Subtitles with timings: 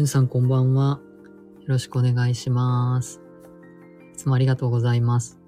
[0.00, 0.98] じゅんさんこんばんは。
[1.60, 3.20] よろしくお願いします。
[4.14, 5.38] いつもありがとうございます。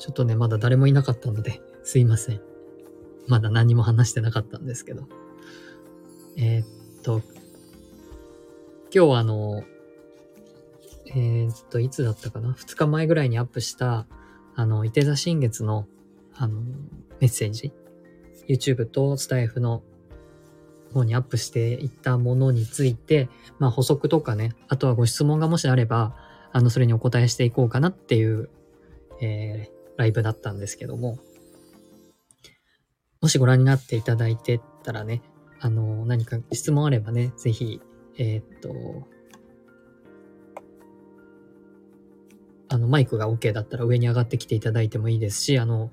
[0.00, 2.40] ちょっとね、まだ誰もいなかったので、すいません。
[3.28, 5.06] まだ何も話してなかったんですけど。
[6.36, 7.22] えーっと、
[8.92, 9.62] 今日はあの、
[11.06, 14.08] えーっと、いつだったかな ?2 日前ぐらいにアップした、
[14.56, 15.86] あの、伊手座新月の、
[16.34, 16.62] あの、
[17.20, 17.72] メッセージ。
[18.48, 19.84] YouTube とスタイフの
[20.92, 23.28] 方にアップしていったものについて、
[23.58, 26.14] まあ補足とかね、あとはご質問がもしあれば、
[26.52, 28.50] あの、それにお答えしていこうかなっていう、
[29.20, 31.18] えー、ライブだったんですけども、
[33.20, 35.22] もしご覧になっていただいてたらね、
[35.60, 37.80] あの、何か質問あればね、ぜひ、
[38.18, 39.06] えーっと、
[42.68, 45.92] あの、マイクが OK だったら上に上がってきていただいてもいいですし、あの、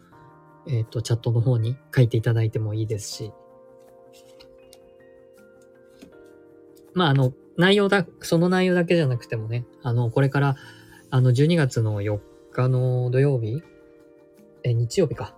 [0.67, 3.31] えーっと、チャットの方に書いていただいてもいいですし、
[6.99, 10.57] まあ、あの、内容だ、その内容だけじゃなくてもね、あの、これから、
[11.09, 12.19] あの、12月の4
[12.51, 13.63] 日の土曜日
[14.63, 15.33] え、日曜日か。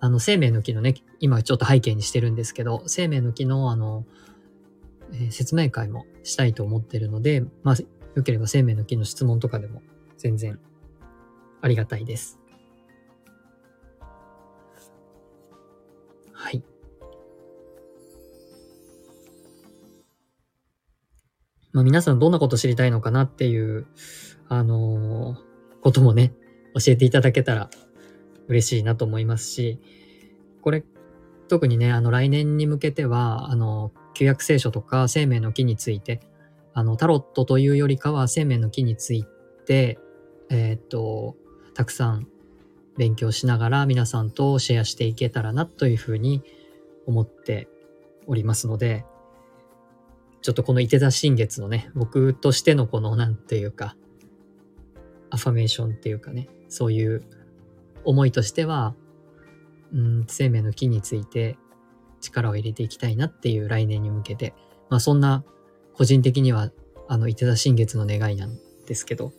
[0.00, 4.06] あの、生命の木のね、今ちょっと背景にしてるんですけど、生命の木の、あの、
[5.12, 7.76] えー説明会もしたいと思ってるので、まあ、
[8.14, 9.82] よければ生命の木の質問とかでも
[10.16, 10.58] 全然
[11.60, 12.38] ありがたいです。
[16.32, 16.64] はい。
[21.72, 23.86] まあ、皆さんどんなこと知りたいのかなっていう、
[24.48, 25.48] あのー
[25.80, 26.32] こともね、
[26.74, 27.70] 教えていただけたら
[28.48, 29.80] 嬉しいなと思いますし、
[30.60, 30.84] これ、
[31.48, 36.20] 特にね、あの、来年に向けては、あの、旧約聖書とか生命の木について、
[36.74, 39.24] あの、タロットというよりかは生命の木につい
[39.66, 39.98] て、
[40.50, 41.36] えーっと、
[41.74, 42.26] たくさん
[42.96, 46.42] 勉強しながら皆さんとシェアしていけたらなというふうに
[47.06, 47.68] 思って
[48.26, 49.04] おりますので、
[50.40, 53.96] ちょっとこの伊手座新月のね、僕としてのこの、なんていうか、
[55.30, 57.22] アファメーションっていうかね、そういう
[58.04, 58.94] 思いとしては、
[59.92, 61.56] うん、生命の木について
[62.20, 64.54] 力を入れていきたいなっていう来年に向けて、
[64.90, 65.44] まあそんな
[65.94, 66.70] 個人的には、
[67.08, 68.56] あの、伊手座新月の願いなん
[68.86, 69.32] ですけど、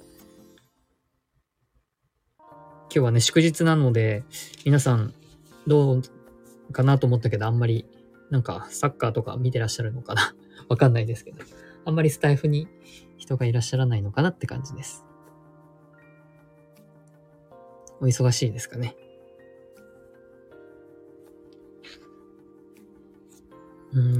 [2.37, 4.23] 今日はね、祝日なので、
[4.66, 5.13] 皆さん
[5.67, 6.03] どう
[6.71, 7.85] かなと思ったけど、あんまり
[8.29, 10.33] なんかサッカーとか見てらっしゃるのかな。
[10.68, 11.38] わかんないですけど、
[11.86, 12.68] あんまりスタイフに
[13.18, 15.06] 人がいらっしゃらないのかなって感じです。
[18.02, 18.96] お忙しいですかね？
[23.94, 24.20] うん。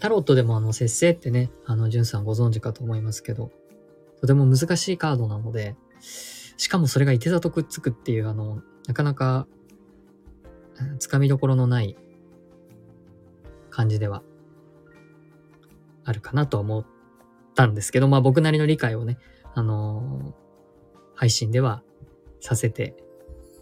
[0.00, 3.52] タロットでもあの、節制ってね、あの、ジュンさんご存知かと思いますけど、
[4.20, 5.76] とても難しいカードなので、
[6.56, 9.46] しかもそれがいて座とくっつくっていう、あの、なかなか、
[10.98, 11.96] つかみどころのない
[13.70, 14.22] 感じでは
[16.04, 16.86] あるかなと思っ
[17.54, 19.18] たんですけど、まあ僕なりの理解をね、
[19.54, 20.42] あのー
[21.14, 21.84] 配信では
[22.40, 22.96] させて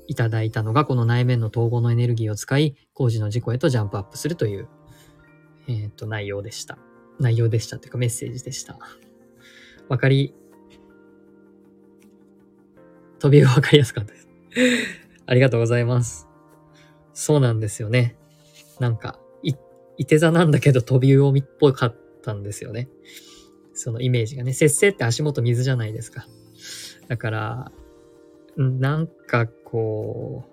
[0.06, 4.68] いただいたのが、この内面の統合のエネルギーを使い、工事の事故へとジャンプアップするという、
[5.68, 6.78] えっ、と、内容でした。
[7.18, 8.78] 内容でしたっていうかメッセージでした。
[9.88, 10.34] わかり、
[13.18, 14.28] 飛びがわかりやすかったです。
[15.26, 16.28] ありがとうございます。
[17.12, 18.16] そうなんですよね。
[18.80, 19.52] なんか、い、
[19.98, 22.88] いて座なんだけど飛び魚っぽかったんですよね。
[23.74, 24.52] そのイメージがね。
[24.52, 26.26] 節制って足元水じゃないですか。
[27.08, 27.72] だから、
[28.58, 30.50] んなんかこう、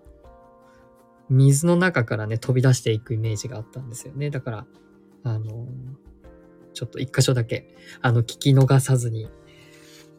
[1.34, 4.30] 水の中からね、飛び出していくイメージがあったんですよね。
[4.30, 4.68] だから、
[5.24, 5.68] あの、
[6.74, 9.30] ちょっと一箇所だけ、あの、聞き逃さずに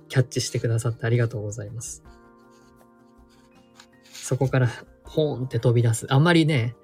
[0.09, 2.03] キャッチしてくださってありがとうございます。
[4.13, 4.69] そこから、
[5.05, 6.07] ポーンって飛び出す。
[6.11, 6.77] あんまりね、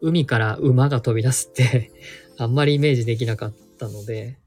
[0.00, 1.90] 海から馬が飛び出すって、
[2.38, 4.38] あんまりイメージできなかったので、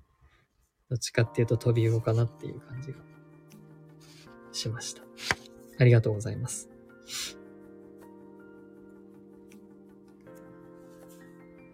[0.89, 2.97] どっちかっていうと飛び魚かなっていう感じが
[4.51, 5.01] しました。
[5.79, 6.69] ありがとうございます。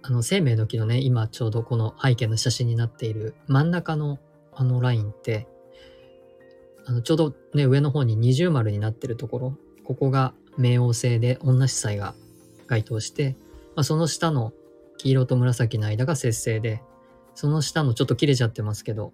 [0.04, 4.20] あの、生命の木のね、今ちょうどこの背景の写真になっている真ん中の
[4.54, 5.48] あのラインって、
[6.86, 12.16] あの、ちょうどね、上の方に二重丸になってるところ、ここが冥王星で女子祭が
[12.68, 13.36] 該当して、
[13.76, 14.54] まあ、その下の
[14.98, 16.82] 黄色と紫の間が節星で、
[17.42, 19.14] その下のちょっと切れちゃってますけど、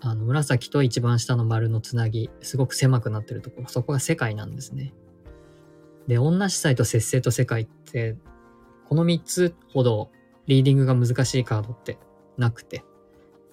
[0.00, 4.92] あの、紫と一番下の丸のつなぎ、すごく狭くなってるところ、そこが世界なんですね。
[6.08, 8.16] で、女子祭と節星と世界って、
[8.88, 10.10] この3つほど
[10.48, 12.00] リーディングが難しいカードって
[12.36, 12.82] なくて。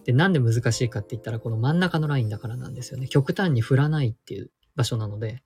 [0.06, 3.08] で、なんで難しいかって言ったら、この真ん中のラインだからなんですよね。
[3.08, 5.44] 極端に振らないっていう場所なので、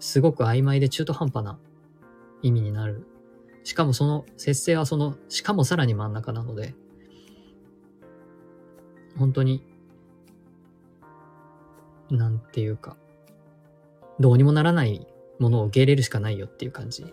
[0.00, 1.58] すごく曖昧で中途半端な
[2.40, 3.06] 意味になる
[3.66, 6.76] しかもその、節制はその、しかもさらに真ん中なので、
[9.18, 9.62] 本当に、
[12.10, 12.96] なんていうか、
[14.20, 15.06] どうにもならない
[15.38, 17.02] ものを受け入れるしかないよっていう感じ。
[17.02, 17.08] ま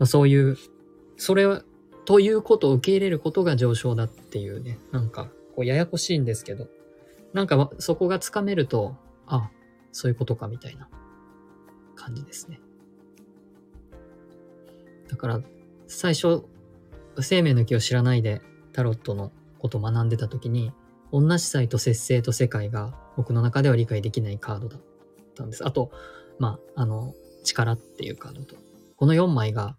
[0.00, 0.56] あ、そういう、
[1.16, 1.62] それは、
[2.04, 6.68] ということを受け入れることが上昇だっていうね、なんか、こうややこしいんですけど、
[7.32, 9.50] なんかそこがつかめると、あ、
[9.92, 10.88] そういうことかみたいな
[11.94, 12.60] 感じですね。
[15.08, 15.40] だから、
[15.86, 16.44] 最初、
[17.20, 18.42] 生命の木を知らないで
[18.72, 20.72] タロットのことを学んでた時に、
[21.18, 24.80] 同じ才と節制と世界が僕の中では理解できないカードだっ
[25.34, 25.66] たんです。
[25.66, 25.90] あと、
[26.38, 28.56] まあ、あの、力っていうカードと。
[28.96, 29.78] この4枚が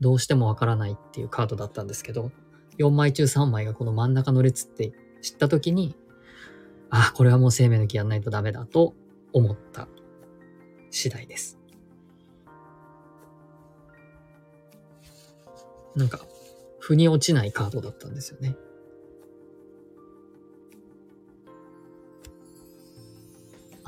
[0.00, 2.30] どうしてもわからないっていうカードだったんですけど、
[2.78, 4.92] 4枚中3枚がこの真ん中の列って
[5.22, 5.96] 知った時に、
[6.90, 8.94] ああ、これはもう生命の木やんないとダメだと
[9.32, 9.88] 思った
[10.90, 11.58] 次第です。
[15.94, 16.20] なんか、
[16.80, 18.56] 腑に落ちないカードだったんですよね。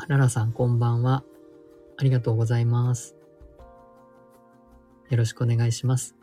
[0.09, 1.23] ララさん、こんばんは。
[1.99, 3.15] ありがとうございます。
[5.11, 6.17] よろしくお願いします。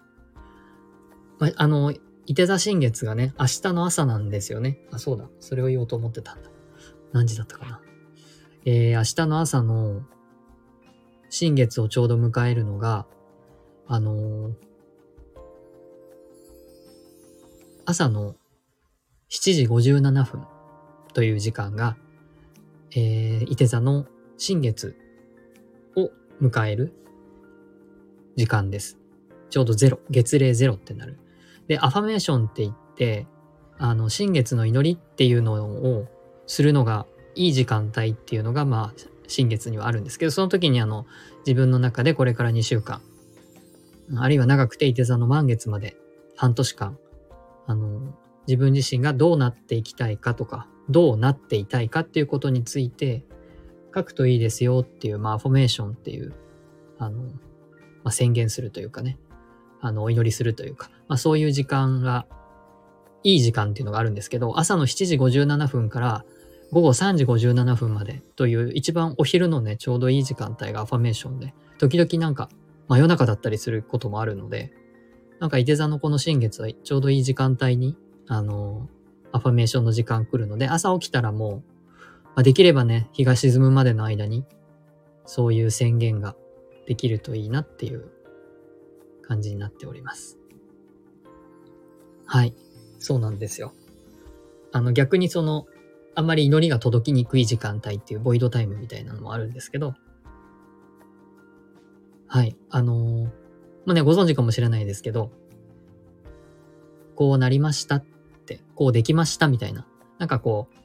[1.38, 1.94] まあの、
[2.26, 4.80] 伊手座新月がね、明日の朝なんですよね。
[4.92, 5.30] あ、そうだ。
[5.40, 6.50] それを言おうと思ってたんだ。
[7.14, 7.82] 何時だったかな。
[8.66, 10.02] えー、明日の朝の
[11.30, 13.06] 新月をちょうど迎えるのが、
[13.86, 14.54] あのー、
[17.86, 18.36] 朝の
[19.30, 20.48] 7時57分
[21.14, 21.98] という時間が、
[22.96, 24.06] えー、伊手座の
[24.38, 24.96] 新月
[25.96, 26.12] を
[26.42, 26.94] 迎える
[28.36, 28.98] 時間です。
[29.50, 31.20] ちょうどゼロ、月齢ゼロってなる。
[31.68, 33.28] で、アファメーションって言って、
[33.78, 36.08] あの、新月の祈りっていうのを
[36.48, 37.06] するのが
[37.36, 41.06] いい時間帯っていうのが、まあ、新月にはあるんですけど、その時にあの、
[41.46, 43.02] 自分の中でこれから2週間、
[44.18, 45.98] あるいは長くて伊手座の満月まで
[46.36, 46.98] 半年間、
[47.68, 48.16] あの、
[48.48, 53.24] 自分自身がどうなっていきたいかとか、どうなっていたいかっていうことについて
[53.94, 56.34] 書くといいですよっていう、まあ、アファメーションっていう、
[57.00, 57.30] あの、ま
[58.06, 59.18] あ、宣言するというかね、
[59.82, 62.26] あの、お祈りするというか、まあ、そういう時間が、
[63.24, 66.26] いい時間っていうのがあるんですけど、朝の7時57分から
[66.72, 72.50] 午後3時57分までという一番お昼のね、ちょうどいい時間帯がアファメーションで、時々なんか
[72.88, 74.72] 真夜中だったりすることもあるので、
[75.40, 77.98] なんか射手座のこの新月はちょうどいい時間帯に、
[78.28, 78.88] あの、
[79.36, 81.64] アファメーションの時間来るので、朝起きたらもう、
[82.28, 84.46] まあ、できればね、日が沈むまでの間に、
[85.26, 86.38] そういう宣言が
[86.88, 88.10] できるといいなっていう
[89.22, 90.38] 感じになっております。
[92.26, 92.56] はい。
[92.98, 93.74] そうなんですよ。
[94.72, 95.66] あの逆にその、
[96.16, 99.96] あんまり祈りが届きにくい時間帯っていうボイドタイムみたいなのもあるんですけど、
[102.28, 102.56] はい。
[102.70, 103.24] あのー、
[103.86, 105.30] まあね、ご存知かもしれないですけど、
[107.16, 108.06] こうなりましたっ、
[108.76, 109.86] こうできましたみたいな、
[110.20, 110.76] なんかこう、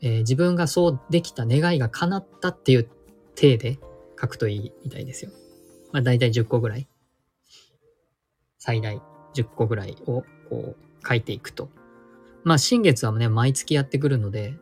[0.00, 2.88] えー、自分がそうできた願いが叶ったっていう
[3.34, 3.78] 体で
[4.20, 5.30] 書くといいみたいですよ。
[5.92, 6.88] まあ大体10個ぐらい。
[8.58, 9.00] 最大
[9.34, 10.76] 10個ぐらいをこう
[11.06, 11.68] 書いていくと。
[12.44, 14.54] まあ新月はね、毎月やってくるので、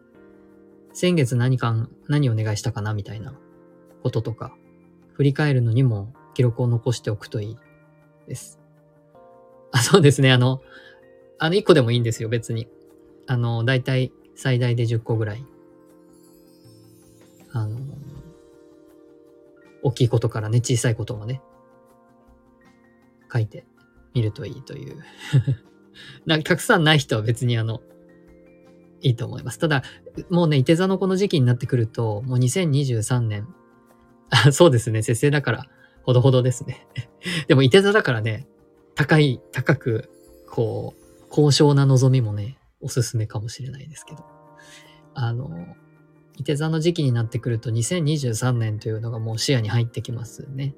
[0.93, 3.35] 先月何か、何お願いしたかなみたいな
[4.03, 4.55] こととか、
[5.13, 7.56] 振り返るのにも記録を残しておくといい
[8.27, 8.61] です。
[9.73, 10.32] あ、そうですね。
[10.32, 10.63] あの、
[11.43, 12.69] あの1個でもいいんですよ、別に。
[13.27, 15.44] あの、だいたい最大で10個ぐらい。
[17.53, 17.81] あの、
[19.82, 21.41] 大きいことからね、小さいこともね、
[23.32, 23.65] 書いて
[24.13, 24.99] みるといいという
[26.27, 27.81] なんかたくさんない人は別にあの、
[29.01, 29.59] いいと思います。
[29.59, 29.82] ただ、
[30.29, 33.49] もうね、いて座のこの時期になってくると、もう2023年、
[34.29, 35.67] あそうですね、節制だから、
[36.03, 36.87] ほどほどですね。
[37.49, 38.47] でも、いて座だからね、
[38.94, 40.11] 高い、高く、
[40.47, 44.25] こう、高尚な望みもね、おすすめかもしれないですけど。
[45.15, 45.49] あの、
[46.37, 50.75] いて座の時期になってくると2023年というのがもう視野に入ってきますね。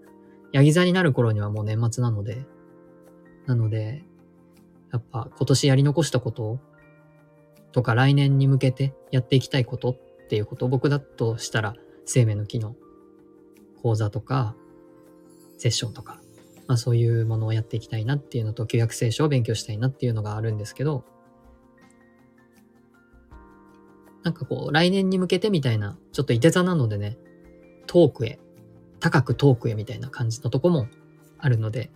[0.53, 2.47] ヤギ座になる頃にはもう年末なので、
[3.47, 4.05] なので、
[4.93, 6.61] やっぱ今年やり残したこと
[7.73, 9.97] とか来年に向けてやっていきたいことっ
[10.29, 12.77] ていうことを僕だとしたら生命の木の
[13.83, 14.55] 講座とか
[15.57, 16.22] セッションとか、
[16.73, 21.05] まあそういうものをやっていきたいなっていうのと旧約聖書を勉強したいなっていうのがあるんですけど、
[24.23, 27.19] なんかこう、来年に向けてみたいな、ちょっといて座なのでね、
[27.87, 28.41] 遠くへ、
[29.01, 30.89] 高く遠くへみたいな感じのとこも
[31.37, 31.91] あるので、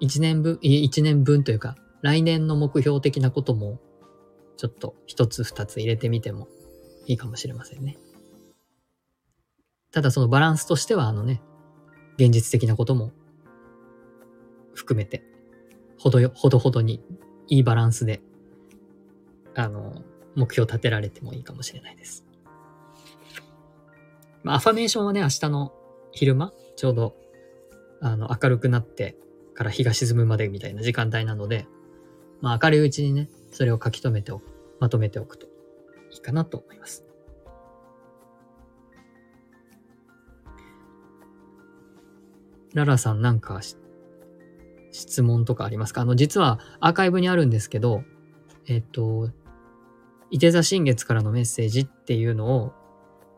[0.00, 3.78] 一年分、一年分というか、来年の目標的なことも、
[4.56, 6.48] ちょっと一つ二つ入れてみても
[7.04, 7.98] いいかもしれませんね。
[9.92, 11.42] ただそのバランスとしては、あのね、
[12.16, 13.12] 現実的なことも
[14.74, 15.22] 含めて
[16.02, 17.00] ほどよ、ほどほどに、
[17.46, 18.20] いいバランスで、
[19.54, 20.02] あの、
[20.34, 22.26] 目標立てられてもいいかもしれないです。
[24.42, 25.72] まあ、アファメーションはね、明日の
[26.10, 27.14] 昼間、ちょうど、
[28.00, 29.16] あの、明るくなって
[29.54, 31.68] から日が沈むまでみたいな時間帯なので、
[32.40, 34.44] まあ、明るいうちにね、それを書き留めておく、
[34.80, 35.46] まとめておくと
[36.10, 37.04] いいかなと思います。
[42.74, 43.60] ララさんなんか
[44.92, 46.02] 質問とかありますか？
[46.02, 48.04] あの、実はアーカイブにあるんですけど、
[48.66, 49.30] えっと、
[50.30, 52.72] 伊手座新月からのメッセージっていうのを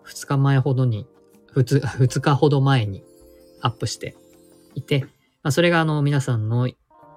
[0.07, 1.07] 2日前ほどに、
[1.55, 3.03] 2, 日ほど前に
[3.63, 4.17] アップして
[4.75, 5.01] いて、
[5.43, 6.69] まあ、それがあの皆さんの、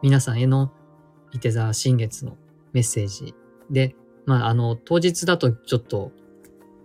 [0.02, 0.72] 皆さんへの
[1.34, 2.38] 伊手座新月の
[2.72, 3.34] メッセージ
[3.70, 6.12] で、まああの当日だとちょっと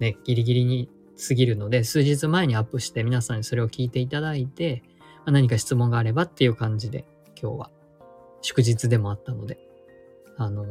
[0.01, 0.89] ね、ギリギリに
[1.29, 4.83] 過ぎるので、数日前にアップして皆さんにそれを聞いていただいて、
[5.19, 7.05] まあ、何か質問があればっていう感じで
[7.43, 7.71] 今日は。
[8.43, 9.59] 祝日でもあったので、
[10.37, 10.67] あのー、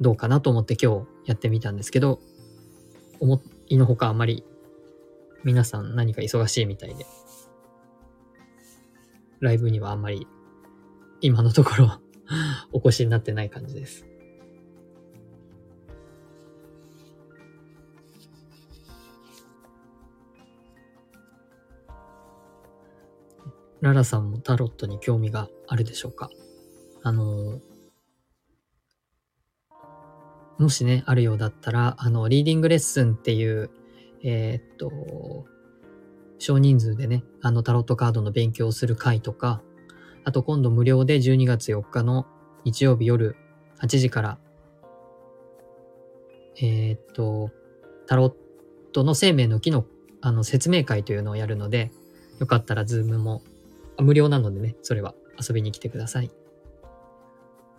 [0.00, 2.20] どうかなと思って今日やってみたんですけど、
[3.20, 4.44] 思いのほかあまり
[5.44, 7.06] 皆さん何か忙しいみたいで、
[9.40, 10.26] ライブにはあんまり
[11.20, 12.00] 今のところ
[12.72, 14.09] お越しになってない感じです。
[23.80, 26.30] ララさんもタロットに興味があるでしょうか？
[27.02, 27.60] あの、
[30.58, 33.70] もしね、あるようだったら、あの、リーディングレッスンっていう、
[34.22, 35.46] えー、っと、
[36.38, 39.62] 少人数でね、あのタロットカードの勉強をする会とか、
[40.24, 42.26] あと今度無料で12月4日の
[42.64, 43.36] 日曜日夜
[43.80, 44.38] 8時から、
[46.56, 47.50] えー、っと、
[48.06, 48.34] タロッ
[48.92, 49.86] トの生命の木の
[50.22, 51.90] あの説明会というのをやるので、
[52.38, 53.42] よかったらズームも
[54.00, 56.30] 無料なのでね、それは遊びに来てください。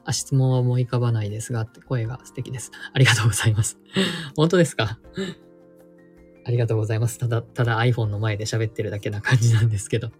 [0.03, 2.71] あ、質問は思い浮かばないですが、って声が素敵です。
[2.93, 3.77] ありがとうございます。
[4.35, 4.99] 本当ですか？
[6.43, 7.19] ありがとうございます。
[7.19, 10.11] ただ、ただ iPhone の前で喋ってるだけな感じなんですけど。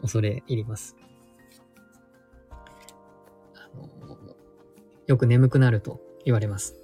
[0.00, 0.96] 恐れ入ります。
[3.54, 3.88] あの
[5.06, 6.74] よく眠くなると言われます。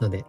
[0.00, 0.24] ので、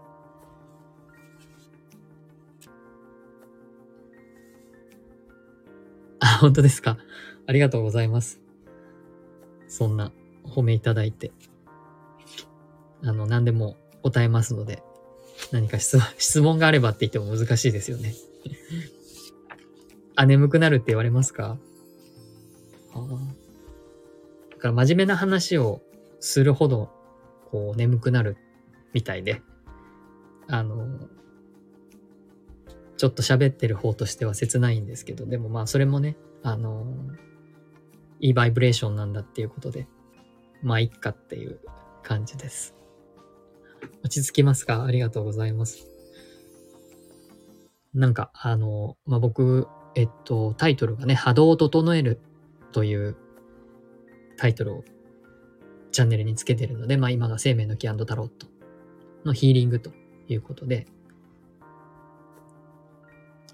[6.20, 6.98] あ、本当ですか。
[7.48, 8.40] ありがとうございます。
[9.68, 10.12] そんな
[10.44, 11.32] 褒めいただいて。
[13.04, 14.84] あの、何でも答えますので、
[15.52, 15.98] 何か質
[16.42, 18.14] 問、 があればって言っても難しいですよね。
[20.16, 21.58] あ、眠くなるって言われますか？
[22.94, 23.08] ああ。
[24.52, 25.82] だから真面目な話を
[26.20, 26.90] するほど、
[27.52, 28.36] こう、眠くなる
[28.94, 29.42] みたいで、
[30.48, 30.86] あの、
[33.00, 36.86] ちょっと喋ってる方としては切ないんですけど、でもまあそれもね、あの
[38.20, 39.88] いいバイブレーションなんだっていうことで、
[40.62, 41.62] まあいっかっていう
[42.04, 42.76] 感じです。
[44.04, 44.84] 落ち着きますか？
[44.84, 45.88] ありがとうございます。
[47.94, 52.20] なんか、あの、まあ、僕、えっと、タイトルがね、波動を整える
[52.72, 53.16] という
[54.38, 54.84] タイトルを
[55.92, 58.48] チャンネルにつけてるので、まあ今が生命のキタロット
[59.24, 59.92] のヒーリングと
[60.28, 60.86] いうことで、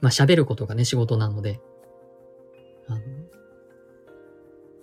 [0.02, 1.60] まあ喋ることがね、仕事なので、
[2.88, 3.02] あの、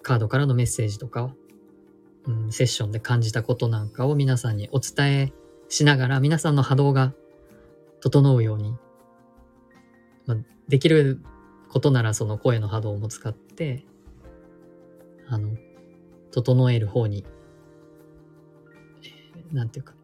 [0.03, 1.35] カードからのメッセージとか、
[2.27, 5.33] うん、セッションで感じたことなんかを皆さんにお伝え
[5.69, 7.15] しながら、皆さんの波動が
[8.01, 8.77] 整うように、
[10.27, 10.37] まあ、
[10.69, 11.21] できる
[11.69, 13.85] ことならその声の波動も使って、
[15.29, 15.57] あの、
[16.31, 17.25] 整える方に、
[19.03, 19.95] えー、なんていうか、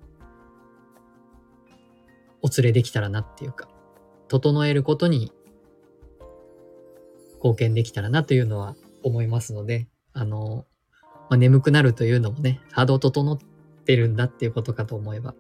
[2.41, 3.69] お連れできたらなっていうか、
[4.29, 5.33] 整えることに
[7.37, 10.67] 貢献できたらなというのは思いますので、あの、
[11.31, 13.39] まあ、眠くなるというのもね、波動整っ
[13.85, 15.35] てるんだっていうことかと思えば、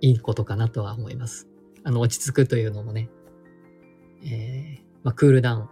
[0.00, 1.48] いいことかなとは思います。
[1.82, 3.10] あの、落ち着くというのもね、
[4.24, 5.68] えー、まあ、クールダウン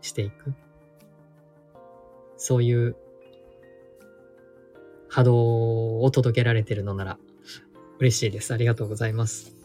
[0.00, 0.54] していく。
[2.36, 2.96] そういう
[5.08, 7.18] 波動を届けられてるのなら
[7.98, 8.54] 嬉しいです。
[8.54, 9.57] ありがとうございます。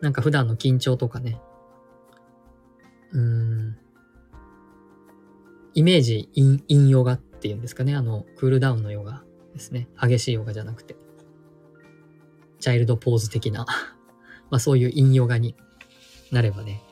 [0.00, 1.40] なんか普段の緊張とかね、
[3.12, 3.76] うん、
[5.74, 9.22] イメージ、イン、インヨガっていうんですかね、あの、クールダウンのヨガ
[9.54, 9.88] ですね。
[10.00, 10.96] 激しいヨガじゃなくて、
[12.60, 13.66] チャイルドポーズ的な
[14.50, 15.54] まあそういうインヨガに
[16.32, 16.82] なればね、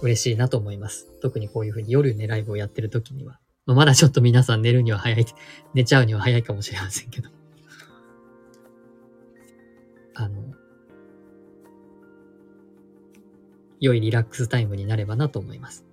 [0.00, 1.08] 嬉しいなと思います。
[1.20, 3.40] 特にこういうふうに夜ね、ライブをやってる時には。
[3.66, 5.26] まあ、まだちょっと皆さん寝るには早い、
[5.74, 7.30] 寝ちゃうには早いかもしれませんけど。
[10.20, 10.42] あの、
[13.78, 15.84] 良いリラックスタイムになればなと思います。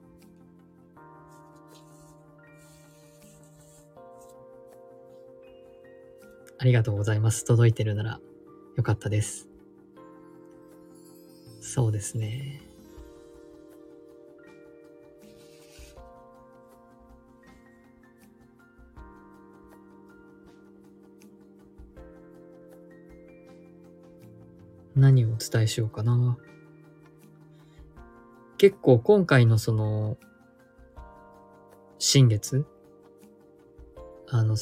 [6.57, 7.45] ありがとうございます。
[7.45, 8.19] 届いてるなら
[8.75, 9.47] よかったです。
[11.61, 12.64] そうですね。
[24.95, 26.37] 何をお伝えしようかな。
[28.57, 30.17] 結構今回のその、
[31.97, 32.65] 新月
[34.29, 34.55] あの、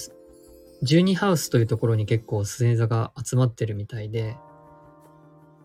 [0.84, 4.36] 12ハウスというところに結構星座が集まってるみたいで、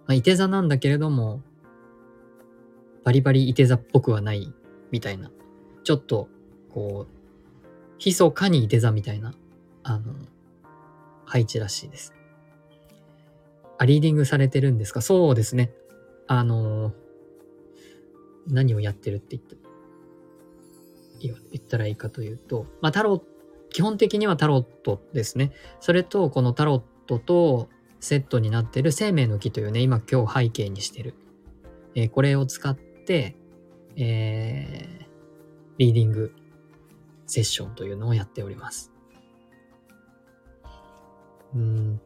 [0.07, 1.43] まあ、いて座なんだけれども、
[3.05, 4.53] バリバリいて座っぽくはない
[4.91, 5.31] みたいな。
[5.83, 6.29] ちょっと、
[6.73, 9.33] こう、密かにいて座みたいな、
[9.83, 10.15] あの、
[11.25, 12.18] 配置らしいです。
[13.79, 15.01] あ、リーディングされてるんですか？
[15.01, 15.73] そうですね。
[16.27, 16.93] あの、
[18.47, 19.57] 何をやってるって言って、
[21.21, 23.25] 言ったらいいかというと、まあ、タロット
[23.71, 25.53] 基本的にはタロットですね。
[25.81, 27.69] それと、このタロットと
[28.01, 31.15] セットになってる生命の木というね、今今日背景にしてる。
[31.95, 33.37] えー、これを使って、
[33.97, 35.07] えー、
[35.77, 36.33] リーディング
[37.27, 38.91] セッションというのをやっております。
[41.55, 42.01] うん、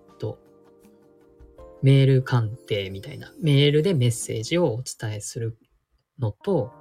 [1.83, 5.59] メール鑑定みたいな、メールでメッセージをお伝えする
[6.19, 6.73] のと、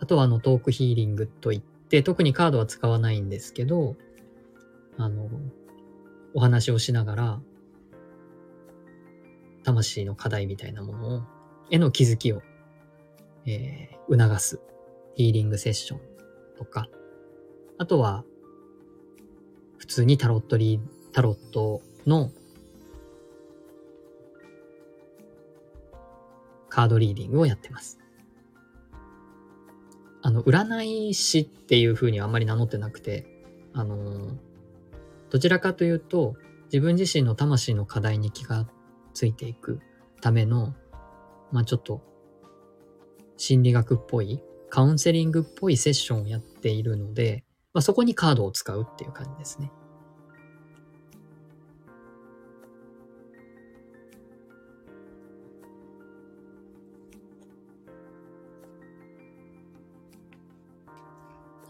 [0.00, 1.62] あとはあのトークヒーリングといっ
[1.92, 3.96] で、特にカードは使わないんですけど、
[4.96, 5.28] あの、
[6.32, 7.40] お話をしながら、
[9.62, 11.22] 魂の課題みたいなものを、
[11.70, 12.40] への気づきを、
[13.44, 14.58] えー、促す
[15.16, 16.00] ヒーリングセッション
[16.56, 16.88] とか、
[17.76, 18.24] あとは、
[19.76, 20.80] 普通にタロットリー、
[21.12, 22.30] タロットの
[26.72, 27.98] カードリーディングをやってます。
[30.22, 33.26] あの、占い師っていう風にはあんまり名乗ってなくて、
[33.74, 34.38] あの、
[35.28, 36.34] どちらかというと、
[36.72, 38.66] 自分自身の魂の課題に気が
[39.12, 39.80] ついていく
[40.22, 40.74] ための、
[41.50, 42.00] まあちょっと、
[43.36, 49.70] 心理学っぽい、カウンセリングっぽいセッションをやっているので、まあそこにカードを使うっていう感じですね。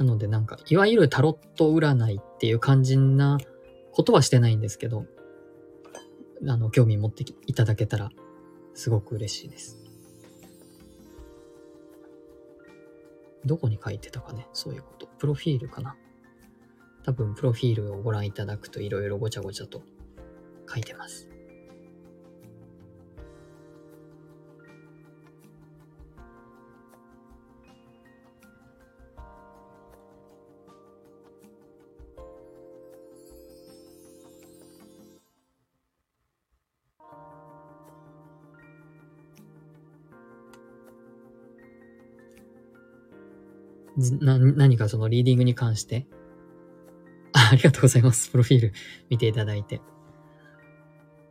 [0.02, 3.38] なのでなんか、いわゆるタロット占いっていう肝心な
[3.92, 5.06] ことはしてないんですけど、
[6.46, 8.10] あの、興味持っていただけたら、
[8.74, 9.78] すごく嬉しいです。
[13.44, 15.06] どこに書いてたかね、そういうこと。
[15.18, 15.96] プロフィールかな。
[17.04, 19.82] 多分、プロフィールをご覧いただくといろいろごちゃごちゃと
[20.68, 21.32] 書いてます。
[44.20, 46.06] な、何かそのリーディングに関して
[47.32, 48.30] あ ありがとうございます。
[48.30, 48.72] プロフィール
[49.08, 49.80] 見ていただいて。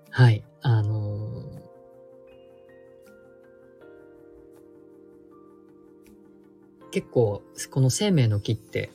[0.09, 0.43] はい。
[0.61, 8.91] あのー、結構、この生命の木って、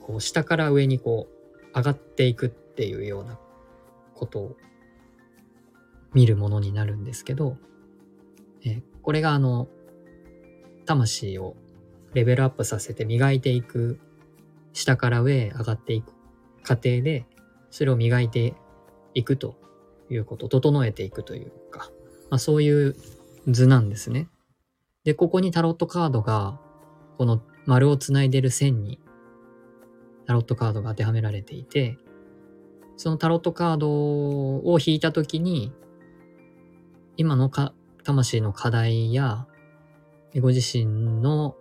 [0.00, 3.38] こう、下から上にこう、上がっていくっていうような
[4.14, 4.56] ことを
[6.12, 7.56] 見るものになるんですけど、
[8.64, 9.68] えこれがあの、
[10.86, 11.56] 魂を
[12.14, 13.98] レベルアップさせて磨いていく、
[14.72, 16.12] 下から上へ上がっていく
[16.62, 17.26] 過程で、
[17.70, 18.54] それを磨いて
[19.14, 19.56] いくと
[20.10, 21.90] いうこと、整えていくというか、
[22.30, 22.96] まあ、そういう
[23.48, 24.28] 図なんですね。
[25.04, 26.60] で、ここにタロットカードが、
[27.18, 29.00] この丸をつないでる線に、
[30.26, 31.98] タロットカードが当てはめられていて、
[32.96, 35.72] そのタロットカードを引いたときに、
[37.16, 39.46] 今のか魂の課題や、
[40.40, 41.56] ご自身の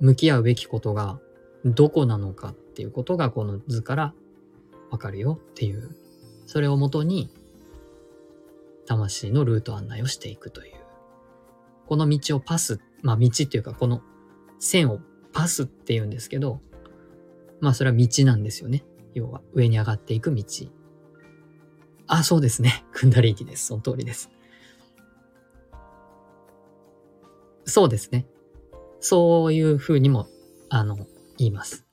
[0.00, 1.18] 向き合うべきことが
[1.64, 4.14] どこなのかっていうことがこの図から
[4.90, 5.96] わかるよっていう、
[6.46, 7.30] それをもとに
[8.86, 10.74] 魂のルート案内をしていくという。
[11.86, 14.02] この道をパス、まあ道っていうかこの
[14.58, 15.00] 線を
[15.32, 16.60] パスって言うんですけど、
[17.60, 18.84] まあそれは道なんですよね。
[19.14, 20.44] 要は上に上がっていく道。
[22.06, 22.84] あ、そうですね。
[22.92, 23.66] クンダリーティです。
[23.66, 24.30] その通りです。
[27.64, 28.26] そうですね。
[29.00, 30.26] そういうふうにも、
[30.68, 30.96] あの、
[31.38, 31.86] 言います。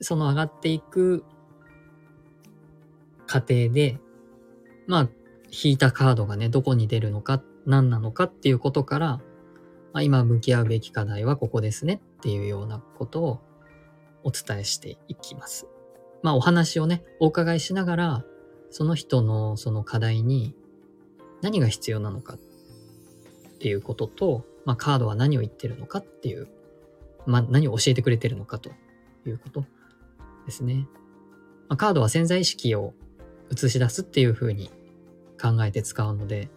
[0.00, 1.24] その上がっていく
[3.26, 3.98] 過程で、
[4.86, 5.08] まあ、
[5.50, 9.20] 引いたカードがね、どこに出るのか、何なのかっていうことから、
[9.92, 13.40] まあ、今向き合うべき課題はここですねっていうようなことを
[14.22, 15.66] お伝えしていきます。
[16.22, 18.24] まあお話をね、お伺いしながら、
[18.70, 20.54] その人のその課題に
[21.42, 22.38] 何が必要なのかっ
[23.58, 26.46] ていうことと、まあカードは何を言ってるのかっていう、
[27.26, 28.70] まあ何を教えてくれてるのかと
[29.26, 29.64] いうこと
[30.46, 30.86] ですね。
[31.68, 32.94] まあ、カードは潜在意識を
[33.50, 34.70] 映し出すっていう風に
[35.42, 36.50] 考えて使うので、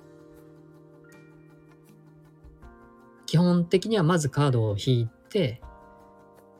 [3.25, 5.59] 基本的にはまずカードを引いて、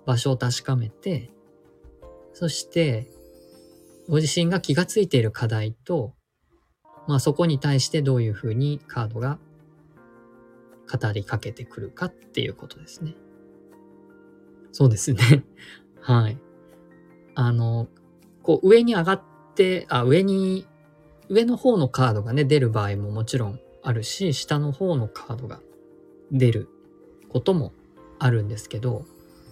[0.08, 1.30] 場所を確かめて、
[2.34, 3.12] そして、
[4.10, 6.16] ご自身が気がついている課題と、
[7.08, 9.38] まあそこに対してどういうふうにカードが
[10.92, 13.16] 語りかけてくるかっていうことですね。
[14.72, 15.44] そうですね。
[16.02, 16.38] はい。
[17.36, 17.88] あの、
[18.42, 19.22] こう上に上がっ
[19.56, 20.68] て、あ、上に、
[21.30, 25.62] 上の方のカードがね、出る場合ももちろんあるし、下の方のカードが
[26.32, 26.70] 出る
[27.30, 27.72] ことも
[28.20, 29.06] あるんですけど、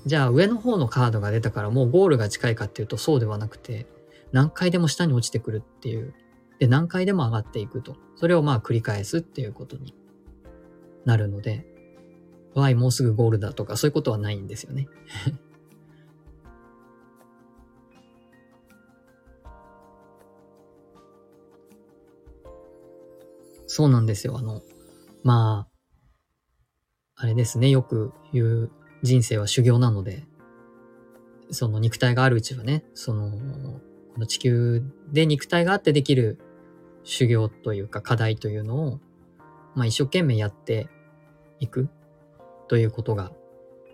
[0.05, 3.85] じゃあ上の方のカードが出たからもうゴールが近いかっていうとそうではなくて、
[4.31, 6.13] 何回でも下に落ちてくるっていう。
[6.59, 7.95] で、何回でも上がっていくと。
[8.15, 9.93] それをまあ繰り返すっていうことに
[11.05, 11.65] なるので、
[12.53, 14.87] わい、もうすぐゴールだとかそういうことはないんですよね。
[23.67, 24.37] そうなんですよ。
[24.37, 24.61] あの、
[25.23, 25.71] まあ、
[27.15, 30.25] あれですね、よく言う人生は修行なので、
[31.51, 33.31] その肉体があるうちはね、その、
[34.13, 36.39] この地球で肉体があってできる
[37.03, 38.99] 修行というか課題というのを、
[39.75, 40.89] まあ一生懸命やって
[41.59, 41.89] いく
[42.67, 43.31] ということが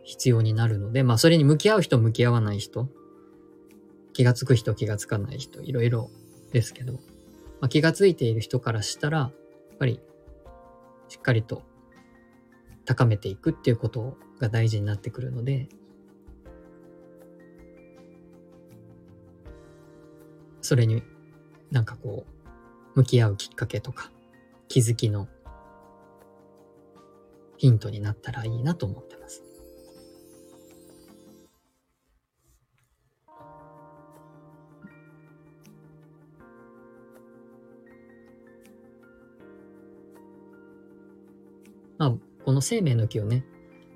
[0.04, 2.90] 必要になるので、まあそれに向き合う人、向き合わない人、
[4.14, 6.10] 気がつく人、気がつかない人、いろいろ
[6.52, 7.00] ですけど、ま
[7.68, 9.32] あ、気がついている人からしたら、やっ
[9.78, 10.02] ぱり
[11.08, 11.64] しっかりと
[12.86, 15.70] 高めていくっていうことが大事になってくるので、
[20.62, 21.04] それに
[21.70, 24.12] なんかこう、向き合うきっかけとか、
[24.68, 25.28] 気づきの
[27.58, 29.44] ヒントになったらいいなと思ってます。
[41.98, 42.14] まあ、
[42.46, 43.44] この生命の木をね、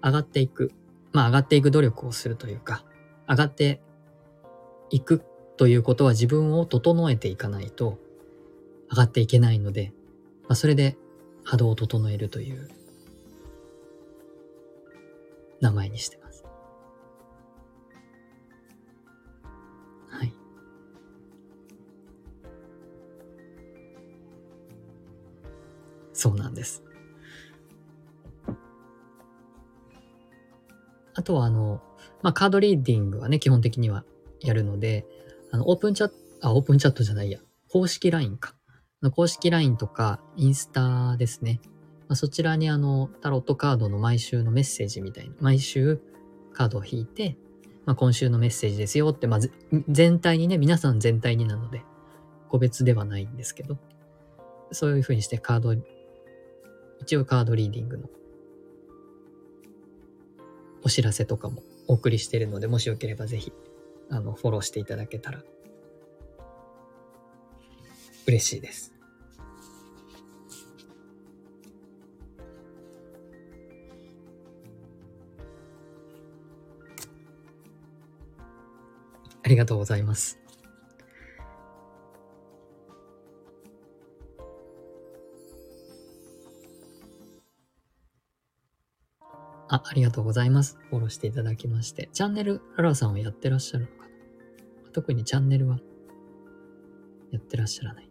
[0.03, 0.71] 上がっていく、
[1.11, 2.83] まあ上がっていく努力をするというか、
[3.29, 3.81] 上がって
[4.89, 5.23] いく
[5.57, 7.99] ということは自分を整えていかないと
[8.89, 9.93] 上がっていけないので、
[10.43, 10.97] まあ、それで
[11.43, 12.67] 波動を整えるという
[15.61, 16.43] 名前にしてます。
[20.09, 20.33] はい。
[26.13, 26.83] そうなんです。
[31.13, 31.81] あとはあの、
[32.21, 34.03] まあ、カードリーディングはね、基本的には
[34.39, 35.05] やるので、
[35.51, 37.39] あの、オープンチャット、あ、オープンチャットじゃないや。
[37.69, 38.55] 公式 LINE か。
[39.13, 41.59] 公式 LINE とかインスタですね。
[42.11, 46.01] まあ、そちらにあの、タロットカードの毎週のメッセージみたいな、毎週
[46.51, 47.37] カードを引いて、
[47.85, 49.39] まあ、今週のメッセージですよって、まあ、
[49.87, 51.85] 全体にね、皆さん全体になので、
[52.49, 53.77] 個別ではないんですけど、
[54.73, 55.73] そういう風にしてカード、
[56.99, 58.09] 一応カードリーディングの
[60.83, 63.53] お知らせとかもお送りしてるので、もしよければぜひ、
[64.09, 65.45] あの、フォローしていただけたら、
[68.27, 68.90] 嬉しいです。
[79.51, 80.39] りがとうございます。
[89.73, 90.77] あ、ありがとうございます。
[90.89, 92.09] フォローしていただきまして。
[92.11, 94.91] チャンネル、ララさんはやってらっしゃるのかな？
[94.91, 95.79] 特にチャンネルは
[97.31, 98.10] やってらっしゃらないの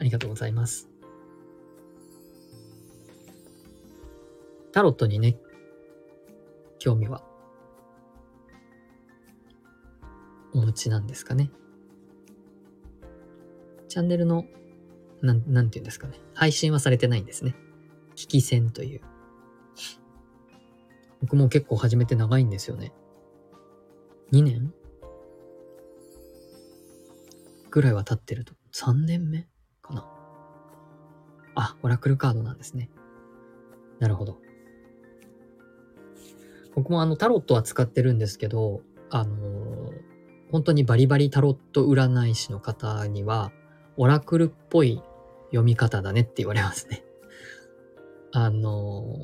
[0.00, 0.88] ありがとうございます。
[4.72, 5.36] タロットにね、
[6.78, 7.22] 興味は
[10.54, 11.50] お持ちなんですかね。
[13.88, 14.46] チャンネルの、
[15.20, 16.18] なん、なんて言うんですかね。
[16.32, 17.54] 配信はされてないんですね。
[18.16, 19.02] 聞き戦という。
[21.20, 22.94] 僕も結構始めて長いんですよね。
[24.32, 24.72] 2年
[27.70, 28.54] ぐらいは経ってると。
[28.72, 29.46] 3年目
[29.90, 30.06] かな。
[31.54, 32.90] あ、オラクルカードなんですね。
[33.98, 34.38] なるほど。
[36.74, 39.92] 僕もあのタロットは使ってるんですけど、あの、
[40.50, 43.52] 本当にバリバリタロット占い師の方には、
[43.96, 45.02] オラクルっぽい
[45.46, 47.04] 読み方だねって言われますね。
[48.32, 49.16] あの、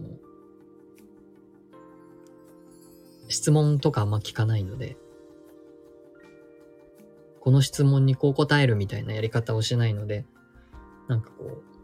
[3.28, 4.96] 質問とかあんま聞かないので、
[7.40, 10.26] この質問にこう答えるみたいなやり方をしないので、
[11.08, 11.76] なんかこう、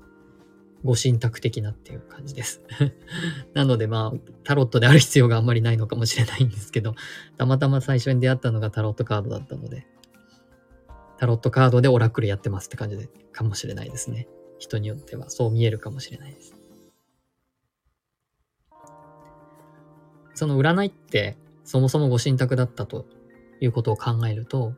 [0.84, 2.60] ご神託的なっていう感じです
[3.54, 6.94] なのでまあ、タロットである必要があんまりないのかもしれないんですけど、
[7.36, 9.86] たまたま最初に出会ったのがタロットカードだったので、
[11.18, 14.28] タロットカードでオラクルやってますって感じで、かもしれないですね。
[14.58, 16.54] 人によってはそう見えるかもしれないです。
[20.34, 23.06] その占いってそもそもご神託だったと
[23.60, 24.74] いうことを考えると、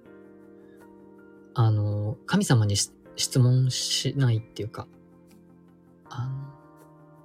[1.54, 2.76] あの、神様に
[3.16, 4.87] 質問しないっていうか、
[6.09, 6.55] あの、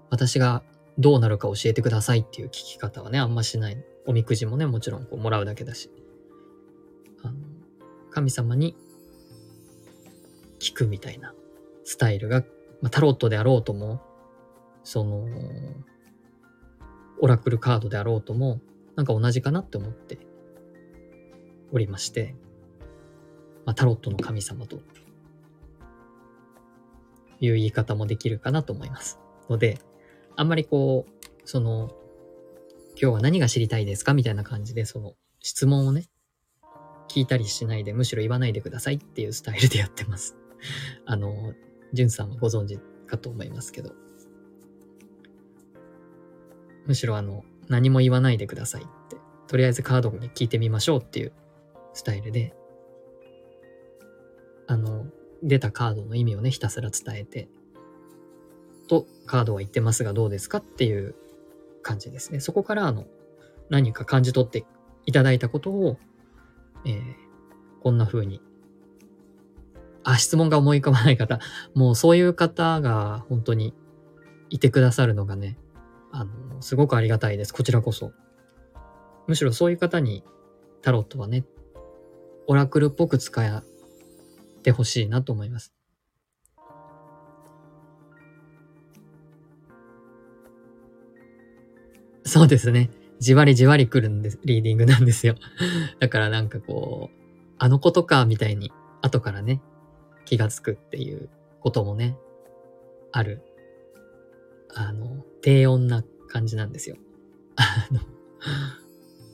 [0.10, 0.64] 私が
[0.98, 3.84] どうなるか教えてくださいっていう聞き方はね、あんましない。
[4.06, 5.92] おみくじもね、もちろんこうもらうだけだし。
[7.24, 7.34] あの、
[8.10, 8.76] 神様に
[10.60, 11.34] 聞くみたいな
[11.84, 12.42] スタイルが、
[12.82, 14.02] まあ、タロットであろうとも、
[14.84, 15.28] その、
[17.22, 18.60] オラクルカードであろうとも、
[18.96, 20.18] なんか同じかなって思って
[21.72, 22.36] おりまして、
[23.66, 24.80] まあ、タロットの神様と
[27.40, 29.20] いう言い方もできるかなと思います。
[29.50, 29.80] ので、
[30.36, 31.90] あんまりこう、その、
[33.02, 36.10] 今日は何が知りたいですかみたいな感じで、その質問をね、
[37.10, 40.38] 聞いたりしないで、むしろ言わないでくださいっていうスタイルでやってます。
[41.06, 41.54] あの、
[41.94, 43.94] じゅんさんはご存知かと思いますけど。
[46.86, 51.34] むしろあの、何も言わないでくださいって、とりあえずカードに聞いてみましょうっていう
[51.94, 52.54] スタイルで、
[54.68, 55.08] あの、
[55.44, 57.48] 出たカードの意味をね、ひたすら伝えて、
[58.88, 61.16] とカードは言ってますがどうですかっていう
[61.82, 62.40] 感じですね。
[62.40, 63.06] そこからあの、
[63.70, 64.66] 何か感じ取って
[65.06, 65.98] いただいたことを、
[66.86, 67.02] えー、
[67.82, 68.42] こんな風に。
[70.04, 71.40] あ、質問が思い浮かばない方、
[71.76, 73.74] もうそういう方が本当に
[74.50, 75.58] いてくださるのがね、
[76.12, 77.54] あの、すごくありがたいです。
[77.54, 78.12] こちらこそ。
[79.28, 80.24] むしろそういう方に
[80.82, 81.46] タロットはね、
[82.48, 83.46] オラクルっぽく使
[84.60, 85.74] ってほしいなと思います。
[92.26, 92.92] そうですね。
[93.20, 95.36] じわりじわり来るんです、リーディングなんですよ。
[96.00, 97.20] だからなんかこう、
[97.58, 99.62] あのことか、みたいに、後からね、
[100.26, 102.18] 気がつくっていうこともね、
[103.12, 103.42] ある。
[104.76, 106.98] あの、低音な感じなんですよ。
[107.58, 108.00] あの、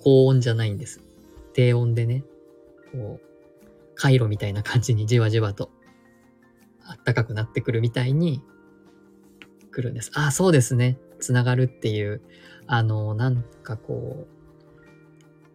[0.01, 1.01] 高音じゃないんです。
[1.53, 2.23] 低音でね、
[2.91, 3.34] こう、
[3.95, 5.71] 回路みたいな感じにじわじわと
[6.86, 8.41] あったかくなってくるみたいに
[9.71, 10.12] 来るんです。
[10.13, 10.97] あ、そうですね。
[11.19, 12.21] つながるっていう、
[12.67, 14.36] あの、なんかこう、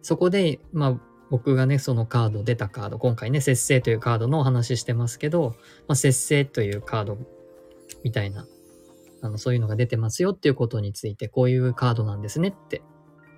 [0.01, 0.99] そこで、まあ、
[1.29, 5.55] 僕がね、そのカード、出たカード、今回ね、節制というカードのお話ししてますけど、
[5.87, 7.17] まあ、節制というカード
[8.03, 8.45] みたいな、
[9.21, 12.81] あの、そういうのが出てますよっていうことについて、こういうカードなんですねって。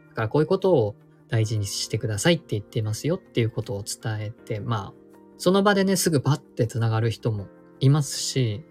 [0.10, 0.96] だからこういうことを
[1.30, 4.94] 大事にしてくださいって言ってますよっていうことを伝えて、まあ、
[5.38, 7.48] その場でね、すぐパッて繋がる人も
[7.80, 8.64] いますし、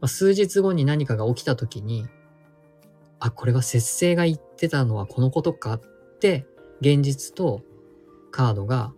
[0.00, 2.06] まあ、数日後に何かが起きた時に、
[3.18, 5.80] あ、これは節制が言ってたのはこのことかっ
[6.20, 6.46] て、
[6.80, 7.62] 現実と
[8.32, 8.92] カードが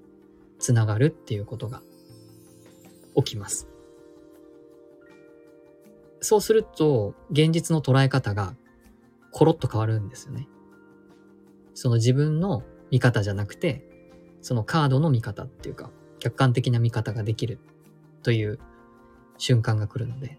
[0.59, 1.83] 繋がるっていうことが
[3.17, 3.69] 起きます。
[6.21, 8.57] そうすると、現実の捉え方が
[9.31, 10.49] コロッと変わるんですよね。
[11.75, 13.85] その自分の見方じゃなくて、
[14.41, 17.59] そのカードの見方っていうか、客観的な見方ができる
[18.23, 18.59] という
[19.39, 20.39] 瞬間が来るので、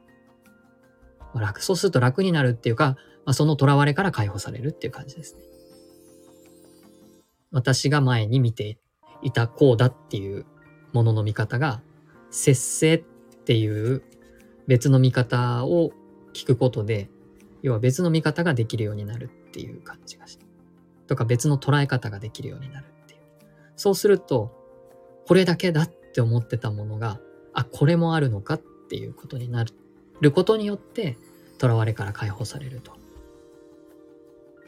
[1.34, 5.43] まあ、楽、そうすると楽になるっていうか、まあ、その囚われから解放されるっていう感じですね。
[7.52, 8.78] 私が前に見て
[9.21, 10.45] いたこうだっていう
[10.93, 11.82] ものの見方が、
[12.32, 13.04] 節制っ
[13.45, 14.04] ていう
[14.67, 15.91] 別の見方を
[16.34, 17.10] 聞くことで、
[17.62, 20.44] 要は別の見方ができるようになるっていう感じがして。
[21.08, 23.20] とか別の捉え方ができるようになるっていう。
[23.76, 24.52] そうすると、
[25.28, 27.20] これだけだって思ってたものが、
[27.54, 29.63] あ、これもあるのかっていうことにな
[30.22, 31.18] ることによって、
[31.60, 32.94] 囚われから解放されると。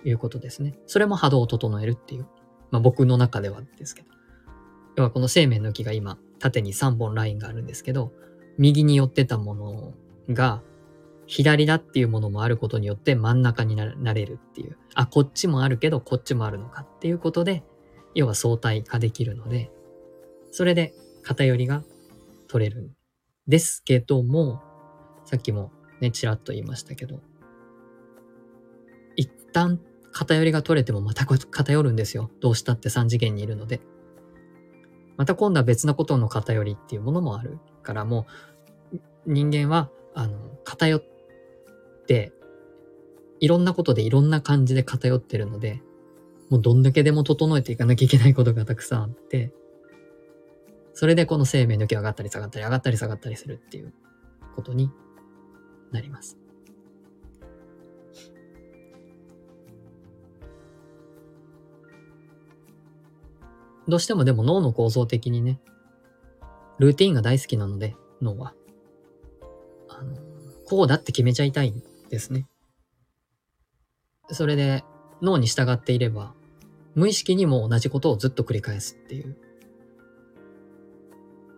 [0.06, 0.78] いうことですね。
[0.88, 2.28] それも波動を整えるっていう。
[2.72, 4.08] まあ僕の中ではですけど。
[4.96, 8.12] 要はこの生命の木が今、縦に3本ラインがあるんですけど、
[8.58, 9.94] 右に寄ってたもの
[10.30, 10.64] が
[11.28, 14.78] 左だっていうものもあることによって真ん中になれるっていう。
[14.96, 17.64] あ、こっちもあるけどこっちもあるのかっていうことで、
[18.16, 19.70] 要は相対化できるので、
[20.52, 21.84] それで偏りが
[22.48, 22.92] 取れるん
[23.48, 24.64] ですけども、
[25.26, 27.20] さっきもね、ちらっと言いましたけど、
[29.18, 29.80] 一旦
[30.14, 32.32] 偏りが取れてもまた偏るんですよ。
[32.40, 33.82] どうしたって3次元にいるので。
[35.18, 38.28] また今度は別なことの偏りっていうものもあるからも
[38.94, 41.17] う人間はあの偏って
[43.40, 45.82] いろんなことでいろんな感じで偏ってるので
[46.50, 49.52] もうどんだけでも整えていかなきゃいけないことがたくさんあって
[50.94, 53.94] それでこの生命の気上がったり下がったり上がったり下がったりするっていう
[54.56, 54.90] ことに
[55.92, 56.38] なります。
[63.88, 65.60] どうしてもでも脳の構造的にね、
[66.78, 68.54] ルーティンが大好きなので、脳は。
[69.88, 70.18] あの、
[70.66, 71.74] こうだって決めちゃいたい
[72.10, 72.48] ですね。
[74.30, 74.84] それで
[75.22, 76.34] 脳に従っていれば、
[76.96, 79.38] 無意識にも同じことをずっと繰り返すっていう。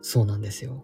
[0.01, 0.83] そうなんですよ。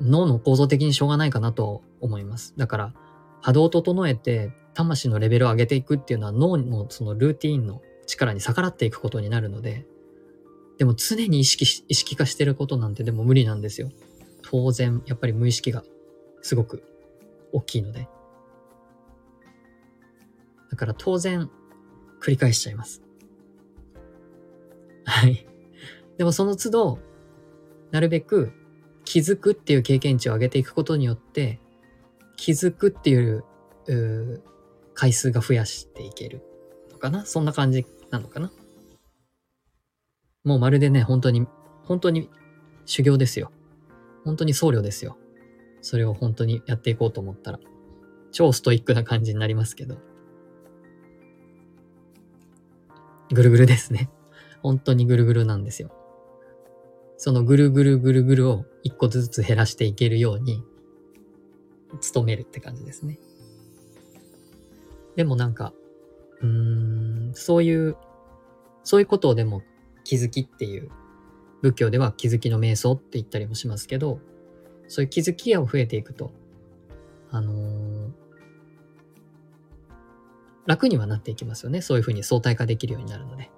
[0.00, 2.54] 脳の構造的にしょうがないかなと思います。
[2.56, 2.94] だから、
[3.40, 9.86] 波動を整えて、魂のレベルを上げていくっていうのは脳のそのルーティーンの力に逆らっていくことになるので、
[10.78, 13.90] でも常に意識し、意識化してることなんてでも無理なんですよ。
[14.42, 15.82] 当然、やっぱり無意識が
[16.42, 16.82] すごく
[17.52, 18.08] 大きいので。
[20.70, 21.50] だから当然、
[22.20, 23.02] 繰り返しちゃいます。
[25.04, 25.46] はい。
[26.18, 26.98] でもその都度、
[27.90, 28.52] なるべく
[29.04, 31.60] 気づくっていう経験値を上げていくことによって、
[32.36, 33.44] 気づくっていう、
[33.88, 34.42] う
[34.94, 36.42] 回数が増やしていける
[36.90, 37.24] のかな？
[37.24, 38.50] そんな感じなのかな？
[40.42, 41.46] もうまるでね、本当に、
[41.84, 42.30] 本当に
[42.86, 43.52] 修行ですよ。
[44.24, 45.18] 本当に僧侶ですよ。
[45.82, 47.60] それを本当にやっていこうと思ったら。
[48.32, 49.98] 超ストイックな感じになりますけど。
[53.32, 54.10] ぐるぐるですね。
[54.62, 55.90] 本当にぐるぐるなんですよ。
[57.16, 60.62] そのぐるぐるぐるぐるを一個ずつ減らしていけるように、
[62.12, 63.18] 努めるって感じですね。
[65.16, 65.72] でもなんか、
[66.40, 67.96] うーん、そういう、
[68.84, 69.62] そういうことをでも
[70.04, 70.90] 気づきっていう
[71.62, 74.20] 仏教では気づきの瞑想って言ったりもしますけど、
[74.88, 76.32] そういう気づきが増えていくと、
[77.30, 78.10] あのー、
[80.66, 81.80] 楽にはなっていきますよね。
[81.80, 83.50] そういうふうに相対化できるようになるので。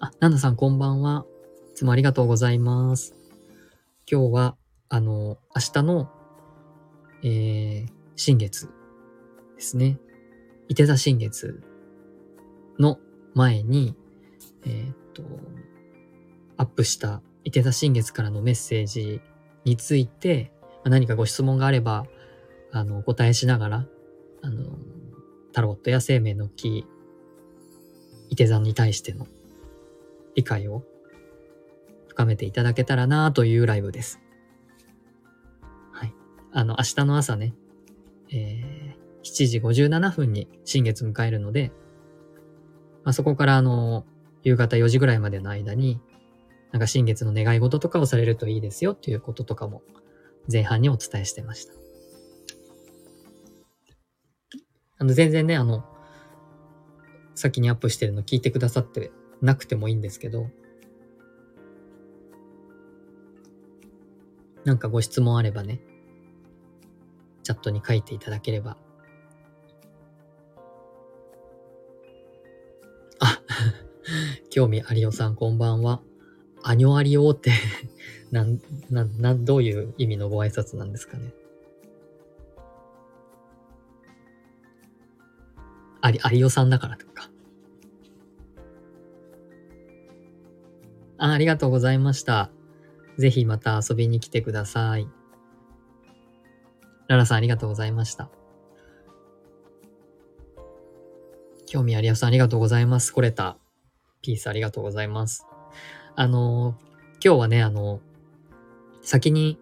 [0.00, 1.26] あ、ナナさんこんばんは。
[1.70, 3.14] いつもありがとうございます。
[4.10, 4.56] 今日は、
[4.88, 6.10] あの、明日の、
[7.22, 8.68] えー、新月
[9.56, 9.98] ですね。
[10.68, 11.62] 伊手座新月
[12.78, 12.98] の
[13.34, 13.96] 前に、
[14.64, 15.22] えー、っと、
[16.56, 19.20] アップした伊手座新月からのメッセージ
[19.64, 20.52] について、
[20.84, 22.06] 何かご質問があれば、
[22.72, 23.86] あの、お答えしながら、
[24.42, 24.78] あの、
[25.54, 26.84] タロットや生命の木、
[28.28, 29.28] 伊手座に対しての
[30.34, 30.82] 理解を
[32.08, 34.20] 深めていただけたらなというライブです。
[35.92, 36.14] はい。
[36.52, 37.54] あの、明日の朝ね、
[38.32, 41.70] えー、7時57分に新月迎えるので、
[43.04, 44.04] まあ、そこからあの、
[44.42, 46.00] 夕方4時ぐらいまでの間に、
[46.72, 49.82] なんか新月の願い事とかをされるといいですよっていうこととかも
[50.50, 51.83] 前半にお伝えしてました。
[54.98, 55.84] あの、全然ね、あの、
[57.34, 59.10] 先にアップしてるの聞いてくださって
[59.42, 60.48] なくてもいいんですけど、
[64.64, 65.80] なんかご質問あればね、
[67.42, 68.76] チャットに書いていただければ。
[73.20, 73.40] あ
[74.50, 76.00] 興味ありおさんこんばんは。
[76.62, 77.52] アニョアリオって
[78.30, 81.34] なん、なん、なん、どういう意味のご挨拶なんですかね。
[86.04, 87.30] あり、ありおさんだからとか。
[91.16, 92.50] あ、ありがとうございました。
[93.16, 95.08] ぜひまた遊びに来てください。
[97.08, 98.28] ララさんありがとうございました。
[101.64, 103.10] 興味ありやさんありがとうございます。
[103.10, 103.56] 来れた。
[104.20, 105.46] ピースありがとうございます。
[106.16, 106.76] あの、
[107.24, 108.02] 今日はね、あの、
[109.00, 109.58] 先に、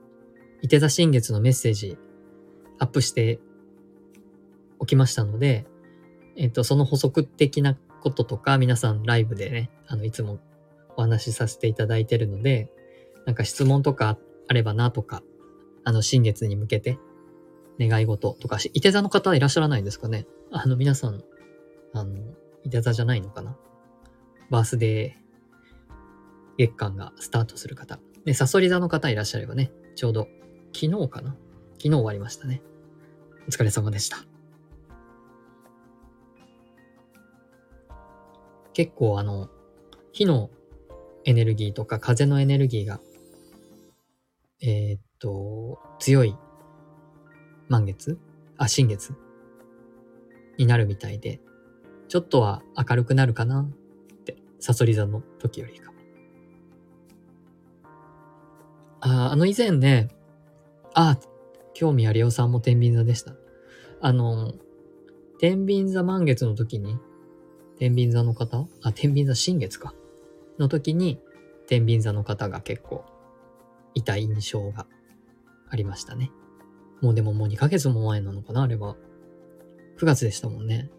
[0.61, 1.99] 伊手座新月のメッセージ
[2.81, 3.39] アップして
[4.81, 5.67] おきましたので、
[6.37, 10.39] えっと、その補足的なこととか、皆さんライブでね、あの、いつも
[10.97, 12.71] お話しさせていただいてるので、
[13.27, 14.19] なんか質問とか
[14.49, 15.23] あればなとか、
[15.85, 16.99] あの、新月に向けて、
[17.81, 20.27] 願い事とか、伊手座の方はいらっしゃらないんですかね？
[20.51, 21.23] あの、皆さん、
[21.95, 22.17] あの、
[22.65, 23.57] 伊手座じゃないのかな？
[24.51, 25.23] バースデー
[26.59, 27.99] 月間がスタートする方。
[28.25, 30.29] で、サソリ座の方いらっしゃればね、ちょうど
[30.75, 31.31] 昨日かな？
[31.79, 32.63] 昨日終わりましたね。
[33.49, 34.32] お疲れ様でした。
[38.75, 39.49] 結構あの、
[40.13, 40.51] 火の
[41.25, 43.01] エネルギーとか風のエネルギーが、
[44.61, 46.37] えー、っと、強い
[47.69, 48.19] 満月？
[48.59, 49.15] あ、新月？
[50.59, 51.41] になるみたいで、
[52.09, 55.93] ちょっとは明るくなるかなって、サソリ座の時よりか。
[59.01, 60.09] あ、あの以前ね、
[60.95, 61.19] あ、
[61.75, 63.35] 興味ありおさんも天秤座でした。
[64.01, 64.53] あの、
[65.39, 66.99] 天秤座満月の時に、
[67.83, 68.69] 天秤座の方？
[68.81, 69.93] あ、天秤座新月か。
[70.57, 71.19] の時に、
[71.67, 73.05] 天秤座の方が結構
[73.95, 74.87] いた印象が
[75.69, 76.31] ありましたね。
[77.01, 78.95] もうでももう2ヶ月も前なのかなあれは。
[79.99, 80.93] 9月でしたもんね。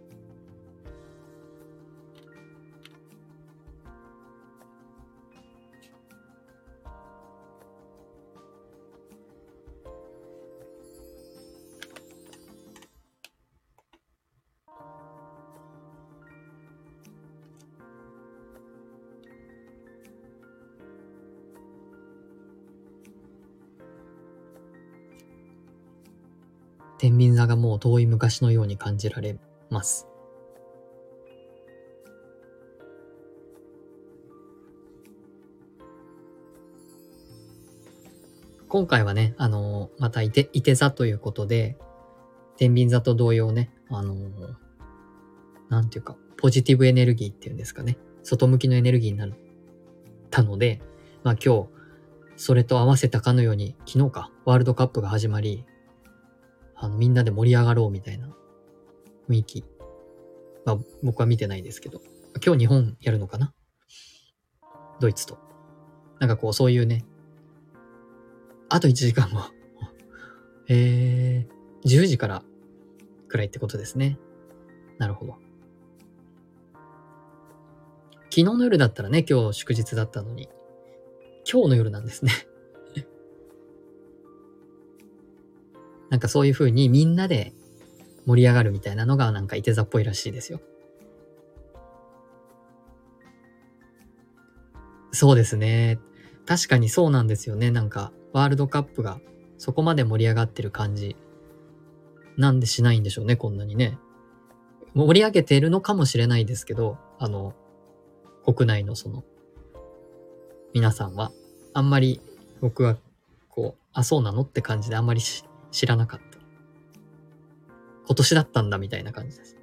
[27.64, 29.39] もう遠い昔のように感じられ
[29.70, 30.05] ます。
[38.68, 41.78] 今回はね、あのまたいて、いて座ということで、
[42.57, 44.14] 天秤座と同様ね、あの
[45.70, 49.30] なんていうか、ポジティブエネルギーっていうんですかね、外向きのエネルギーになっ
[50.32, 50.82] たので、
[51.24, 51.70] まあ今日、
[52.36, 55.64] それと合わせたかのように、昨日か、ワールドカップが始まり、
[56.84, 58.27] あの、みんなで盛り上がろうみたいな
[59.29, 59.63] 雰囲気。
[60.65, 62.01] まあ、僕は見てないですけど。
[62.45, 63.53] 今日日本やるのかな？
[64.99, 65.38] ドイツと。
[66.19, 67.05] なんかこう、そういうね。
[68.67, 69.39] あと1時間後。
[70.67, 72.43] えー、10時から
[73.29, 74.19] くらいってことですね。
[74.97, 75.38] なるほど。
[78.23, 80.49] 昨日の夜だったらね、今日祝日だったのに、
[81.49, 82.34] 今日の夜なんですね。
[86.14, 87.53] なんかそういう風にみんなで
[88.28, 90.61] 盛り上がるみたいなのがなんかいて座っぽいらしいですよ。
[95.11, 95.97] そうですね。
[96.45, 97.72] 確かにそうなんですよね。
[97.72, 99.20] なんかワールドカップが
[99.57, 101.16] そこまで盛り上がってる感じ
[102.38, 103.97] なんでしないんでしょうね、こんなにね。
[104.93, 107.55] 盛り上げてるのかもしれないですけど、あの、
[108.45, 109.24] 国内のその、
[110.76, 111.32] 皆さんは、
[111.74, 112.22] あんまり
[112.61, 112.97] 僕は、
[113.49, 115.22] こう、あ、そうなのって感じであんまり
[115.74, 116.38] 知らなかった。
[118.05, 119.57] 今年だったんだみたいな感じです。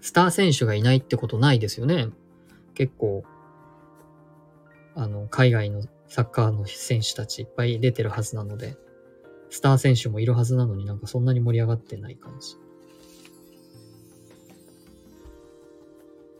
[0.00, 2.10] スター選手がいないってことないですよね。
[2.74, 3.24] 結構、
[4.94, 8.76] あの、海外のサッカーの選手たちいっぱい出てるはずなので、
[9.50, 12.56] スター選手もいるはずなのになんかそんなに盛り上がってない感じ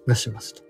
[0.07, 0.68] がしますと。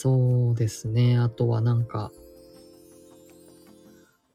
[0.00, 1.18] そうですね。
[1.18, 2.12] あとはなんか、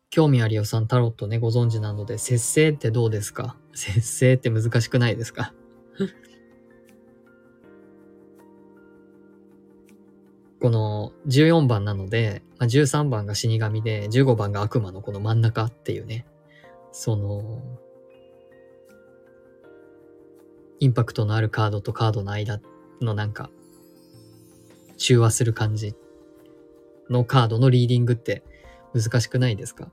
[0.10, 3.56] 興味ありよさんタロットね、ご存知なので、節制ってどうですか？
[3.74, 5.54] 節制って難しくないですか？
[10.60, 16.26] この14番なので、まあ、13番が死神で、15番が悪魔のこの真ん中っていうね、
[16.92, 17.62] その、
[20.82, 22.60] インパクトのあるカードとカードの間
[23.00, 23.50] のなんか、
[24.98, 25.96] 中和する感じ
[27.10, 28.44] のカードのリーディングって
[28.94, 29.92] 難しくないですか？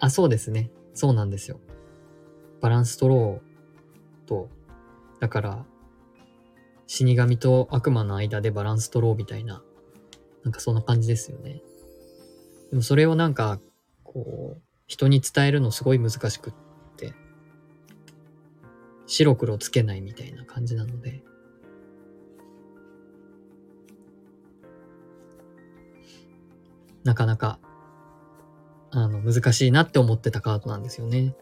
[0.00, 0.70] あ、そうですね。
[0.94, 1.60] そうなんですよ。
[2.60, 4.48] バランス取ろうと、
[5.20, 5.64] だから、
[6.86, 9.62] 死神と悪魔の間でバランス取ろうみたいな、
[10.44, 11.62] なんかそんな感じですよね。
[12.70, 13.60] でもそれをなんか、
[14.04, 16.58] こう、人に伝えるのすごい難しくって
[19.08, 21.22] 白黒つけないみたいな感じなので、
[27.04, 27.58] なかなか、
[28.90, 31.34] あの、難しいなって思ってたカードなんですよね。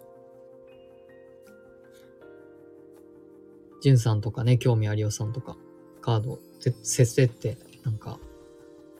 [3.83, 5.57] じゅんさんとかね、興味ありおさんとか、
[6.01, 8.19] カード、せせって、なんか、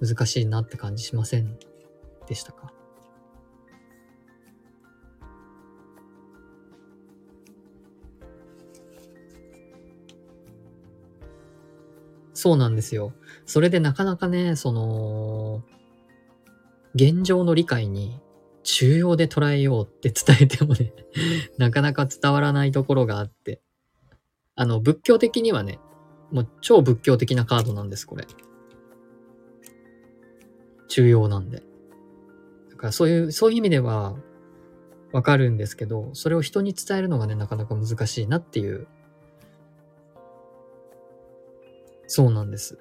[0.01, 1.57] 難しいなって感じしません
[2.27, 2.73] でしたか？
[12.47, 13.13] そうなんですよ。
[13.45, 15.65] それでなかなかね、その、
[16.95, 18.21] 現状の理解に
[18.63, 20.93] 重要で捉えようって伝えてもね
[21.59, 23.61] なかなか伝わらないところがあって。
[24.55, 25.81] あの、仏教的にはね、
[26.31, 28.25] もう超仏教的なカードなんです、これ。
[30.87, 31.65] 重要なんで。
[32.71, 34.15] だからそういう、そういう意味では
[35.11, 38.87] わかるんですけど、それを人に伝えるのがね、なかなか難しいなっていう。
[42.07, 42.79] そうなんです。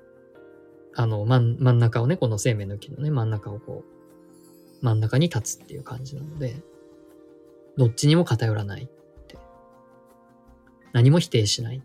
[0.96, 3.84] あの、真真ん中をね、この生命の木のね、真ん中をこ
[4.82, 6.64] う、真ん中に立つっていう感じなので、
[7.78, 8.88] どっちにも偏らないっ
[9.28, 9.38] て。
[10.94, 11.84] 何も否定しない。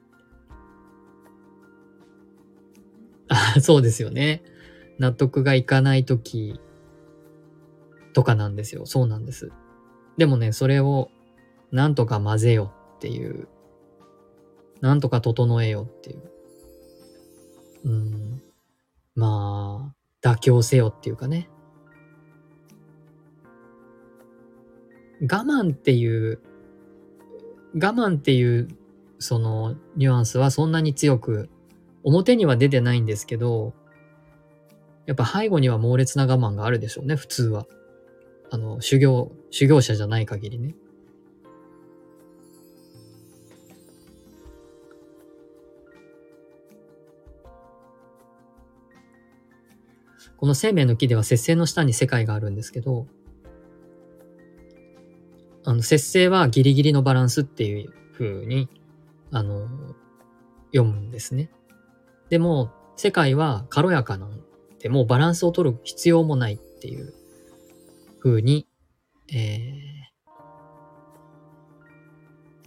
[3.28, 4.42] あ、そうですよね。
[4.98, 6.60] 納得がいかないとき
[8.12, 8.86] とかなんですよ。
[8.86, 9.50] そうなんです。
[10.18, 11.10] でもね、それを
[11.72, 13.48] なんとか混ぜよっていう、
[14.80, 16.29] なんとか整えよっていう。
[17.84, 18.42] うん。
[19.14, 21.48] まあ、妥協せよっていうかね。
[25.22, 26.40] 我慢っていう、
[27.74, 28.68] 我慢っていう、
[29.18, 31.50] そのニュアンスはそんなに強く
[32.04, 33.74] 表には出てないんですけど、
[35.06, 37.66] やっぱ背後には猛烈な我慢があるでしょうね、普通は。
[38.50, 40.74] あの、修行、修行者じゃない限りね。
[50.40, 53.06] この生命の木では節制の下に世界があるんですけど、
[55.66, 58.70] あの、節制はギリギリのバランスっていう風に、
[59.32, 59.68] あの、
[60.72, 61.50] 読むんですね。
[62.30, 64.40] でも、世界は軽やかなん
[64.78, 67.12] で、もうバランスを取る必要もないっていう
[68.22, 68.66] 風に、
[69.30, 69.74] え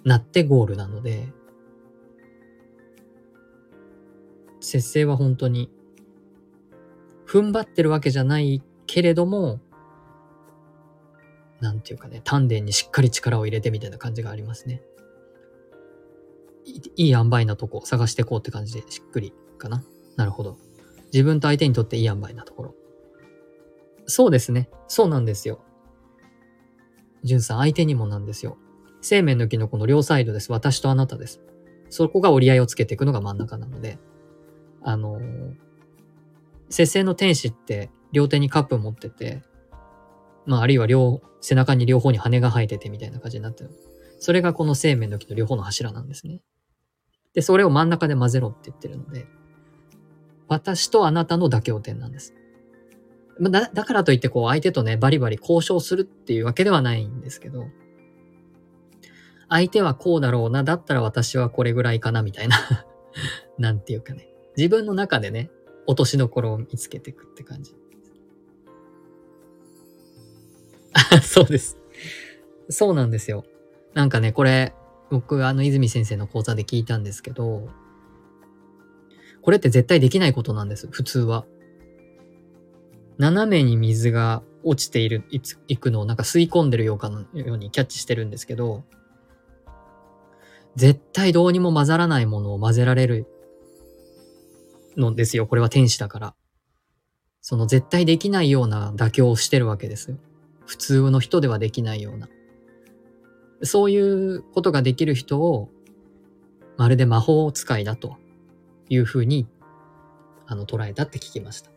[0.05, 1.27] ー、なってゴールなので、
[4.59, 5.71] 節制は本当に、
[7.33, 9.59] 踏ん張ってるわけじゃないけれども、
[11.61, 14.83] なんていうかね、丹田にしっかり力を入れてみたいな感じがありますね。
[16.95, 19.83] いい塩梅なとこ探してこうって感じでしっくりかな。
[20.15, 20.59] なるほど。
[21.11, 22.75] 自分と相手にとっていい塩梅なところ。
[24.05, 24.69] そうですね。
[24.87, 25.63] そうなんですよ。
[27.23, 28.57] じゅんさん、相手にもなんですよ。
[29.01, 30.51] 生命の木のこの両サイドです。
[30.51, 31.41] 私とあなたです。
[31.89, 33.97] そこが折り合いをつけていくのが真ん中なので、
[34.83, 35.55] あのー、
[36.69, 39.43] 節制の天使って両手にカップ持ってて、
[40.45, 43.71] まあ、あるいは両、背中に両方に羽が生えててみたいな感じになってる。
[44.19, 46.41] それがこの生命の木の両方の柱なんですね。
[47.33, 49.25] で、それを真ん中で混ぜろって言ってるので、
[50.47, 52.33] 私とあなたの妥協点なんです。
[53.41, 57.65] だだからといってこう相手とね、バリバリ交渉するっていうわけではないんですけど、
[59.49, 62.57] 相手はこうだろうな、だったら私はこれぐらいかな、みたいな
[63.57, 64.29] なんていうかね。
[64.55, 65.49] 自分の中でね、
[65.85, 67.75] 落としどころを見つけていくって感じ。
[70.93, 71.77] あ、 そうです。
[72.69, 73.43] そうなんですよ。
[73.93, 74.73] なんかね、これ、
[75.09, 77.67] 僕、あの、泉先生の講座で聞いたんですけど、
[79.41, 81.45] これって絶対できないことなんです、普通は。
[83.17, 88.83] 斜めに水が落ちている、いつ、いくのをなんか吸い込んでるようかのようにキャッチしてるんですけど、
[90.75, 93.27] 絶対どうにも混ざらないものを混ぜられる
[94.97, 95.47] のですよ。
[95.47, 96.35] これは天使だから。
[97.41, 100.17] その絶対できないような妥協をしてるわけですよ。
[100.65, 102.29] 普通の人ではできないような。
[103.63, 105.69] そういうことができる人を、
[106.77, 108.17] まるで魔法使いだと
[108.89, 109.47] いうふうに、
[110.45, 111.71] あの、捉えたって聞きました。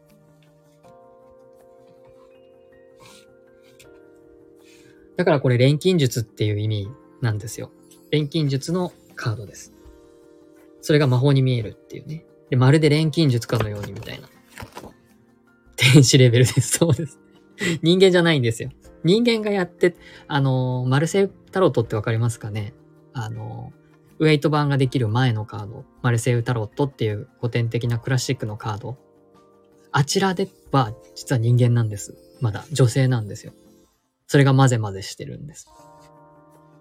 [5.17, 6.89] だからこれ錬金術っていう意味
[7.23, 7.73] なんですよ。
[8.11, 9.73] 錬金術のカードです。
[10.81, 12.25] それが魔法に見えるっていうね。
[12.51, 14.29] で、まるで錬金術かのようにみたいな。
[15.77, 16.79] 天使レベルです。
[16.79, 17.19] そうです。
[17.83, 18.71] 人間じゃないんですよ。
[19.05, 19.95] 人間がやって、
[20.27, 22.73] あの、マルセイタロットってわかりますかね？
[23.13, 23.73] あの、
[24.19, 28.97] ウェイト版ができる前のカード、マルセウタロットっていう古典的なクラシックのカード。
[29.93, 32.17] あちらでは実は人間なんです。
[32.41, 33.53] まだ女性なんですよ。
[34.27, 35.69] それが混ぜ混ぜしてるんです。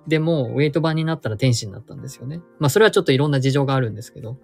[0.08, 2.40] でも、ウェイト版になったら天使になったんですよね。
[2.60, 4.38] まあ、それはちょっといろんな事情があるんですけど、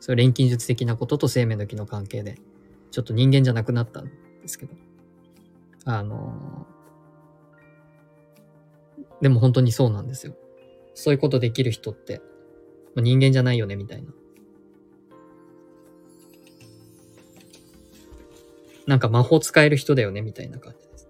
[0.00, 2.38] それ錬金術的なことと生命の木の関係で、
[2.90, 4.10] ちょっと人間じゃなくなったんで
[4.46, 4.74] すけど。
[5.84, 10.34] あのー、でも本当にそうなんですよ。
[10.94, 12.20] そういうことできる人って、
[12.94, 14.12] まあ、人間じゃないよね、みたいな。
[18.86, 21.08] なんか魔法使える人だよね、みたいな感じです。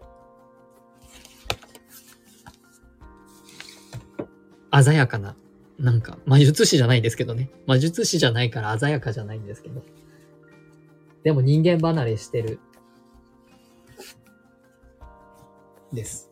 [4.85, 5.37] 鮮やかな、
[5.79, 7.51] なんか魔術師じゃないですけどね。
[7.67, 9.83] 魔術師じゃないから鮮やかじゃないんですけど。
[11.23, 12.59] でも人間離れしてる。
[15.93, 16.31] です。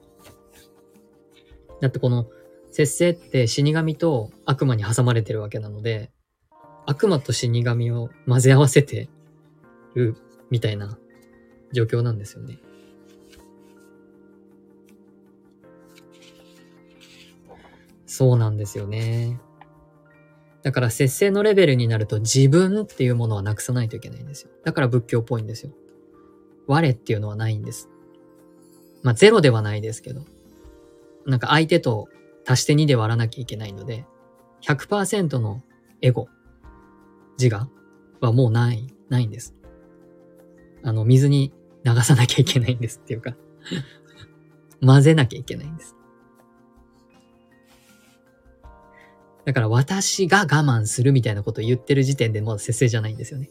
[1.81, 2.27] だってこの
[2.71, 6.11] 節制って死神と悪魔に挟まれてるわけなので、
[6.85, 9.09] 悪魔と死神を混ぜ合わせて
[9.95, 10.17] る
[10.51, 10.99] みたいな
[11.73, 12.59] 状況なんですよね。
[18.17, 19.39] そうなんですよね。
[20.63, 24.51] だから節制のレベルになると自分っていうものはなくさないといけないんですよ。
[24.65, 25.73] だから仏教っぽいんですよ。
[26.67, 27.91] 我っていうのはないんです。
[29.03, 30.25] まあゼロではないですけど。
[31.27, 32.09] なんか相手と
[32.47, 34.07] 足して2で割らなきゃいけないので、
[34.63, 35.63] 100%の
[36.01, 36.29] エゴ、
[37.39, 37.69] 自我
[38.21, 39.55] はもうない、ないんです。
[40.83, 41.53] あの、水に
[41.85, 43.37] 流さなきゃいけないんですっていうか
[44.81, 45.97] 混ぜなきゃいけないんです。
[49.47, 53.49] だから私が我慢するみたいなことを言ってる時点でまだ節制じゃないんですよね。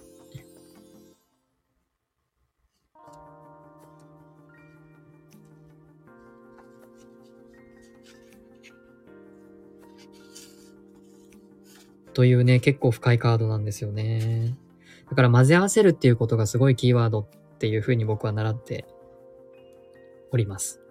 [12.13, 14.57] というね、結構深いカードなんですよね。
[15.09, 17.27] だから混ぜ合わせるっていうことがすごいキーワードっ
[17.57, 18.85] ていうふうに僕は習って
[20.31, 20.81] おります。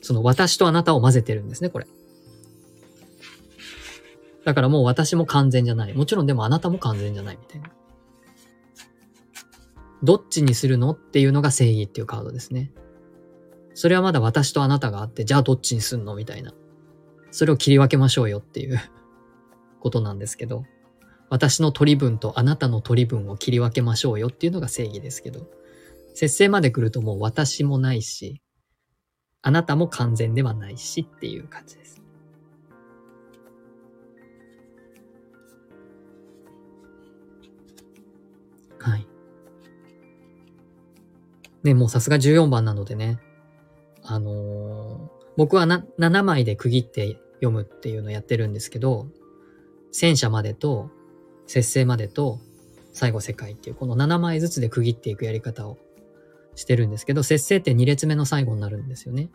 [0.00, 1.86] その私とあなたを混ぜてるんですね、これ。
[4.44, 5.94] だからもう私も完全じゃない。
[5.94, 7.70] もちろんでもあなたも完全じゃないみたいな。
[10.02, 12.72] どっちにするのっていうのが正義っていうカードですね。
[13.72, 16.52] それはまだ私とあなたがあって、じゃあどっちにすんのみたいな。
[17.30, 18.78] それを切り分けましょうよっていう
[19.80, 20.64] ことなんですけど、
[21.30, 25.48] 私の取り分とあなたの取り分を切り分けましょうよっていうのが正義ですけど、
[26.14, 28.42] 節制まで来るともう私もないし、
[29.42, 31.93] あなたも完全ではないしっていう感じです。
[38.84, 39.06] はい。
[41.62, 43.18] ね、もうさすが14番なのでね、
[44.02, 49.06] あのー、僕はな7枚で区切って読むっていうのをやってるんですけど、
[49.90, 50.90] 戦車までと、
[51.46, 52.40] 節制までと、
[52.92, 55.78] 最後世界っていうこの7枚ずつで区切っていくやり方を
[56.54, 59.30] してるんですけど、節制って2列目の最後になるんですよね。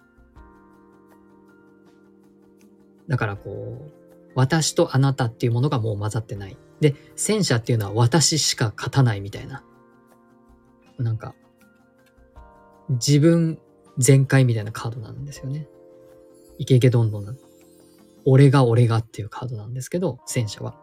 [3.08, 3.92] だからこう、
[4.36, 6.58] 私とあなたっていうものがもう混ざってない。
[6.82, 9.64] で、戦車っていうのは私しか勝たないみたいな。
[10.98, 11.36] なんか、
[12.90, 13.60] 自分
[13.98, 15.68] 全開みたいなカードなんですよね。
[16.58, 17.38] イケイケどんどん。
[18.26, 20.76] 俺が俺がっていうカードなんですけど、戦車は。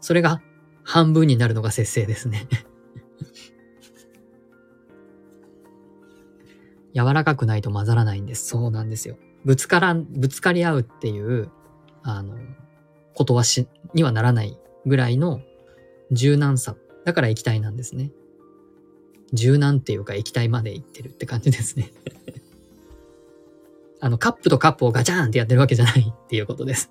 [0.00, 0.42] それが
[0.84, 2.46] 半分になるのが節制ですね
[6.94, 8.46] 柔らかくないと混ざらないんです。
[8.46, 9.16] そうなんですよ。
[9.44, 11.50] ぶつからん、ぶつかり合うっていう、
[12.02, 12.36] あの、
[13.14, 14.58] ことはし、にはならない
[14.88, 15.40] ぐらいの
[16.10, 16.76] 柔軟さ。
[17.04, 18.10] だから液体なんですね。
[19.32, 21.92] 柔軟っていうか液体までいってるって感じですね
[24.00, 26.90] あの、カップとカップをガチャーンってやってるわけじゃないっていうことです。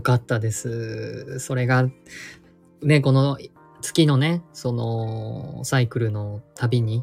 [0.00, 1.38] よかったです。
[1.40, 1.90] それが、
[2.82, 3.36] ね、この
[3.82, 7.02] 月のね、そのサイクルの旅に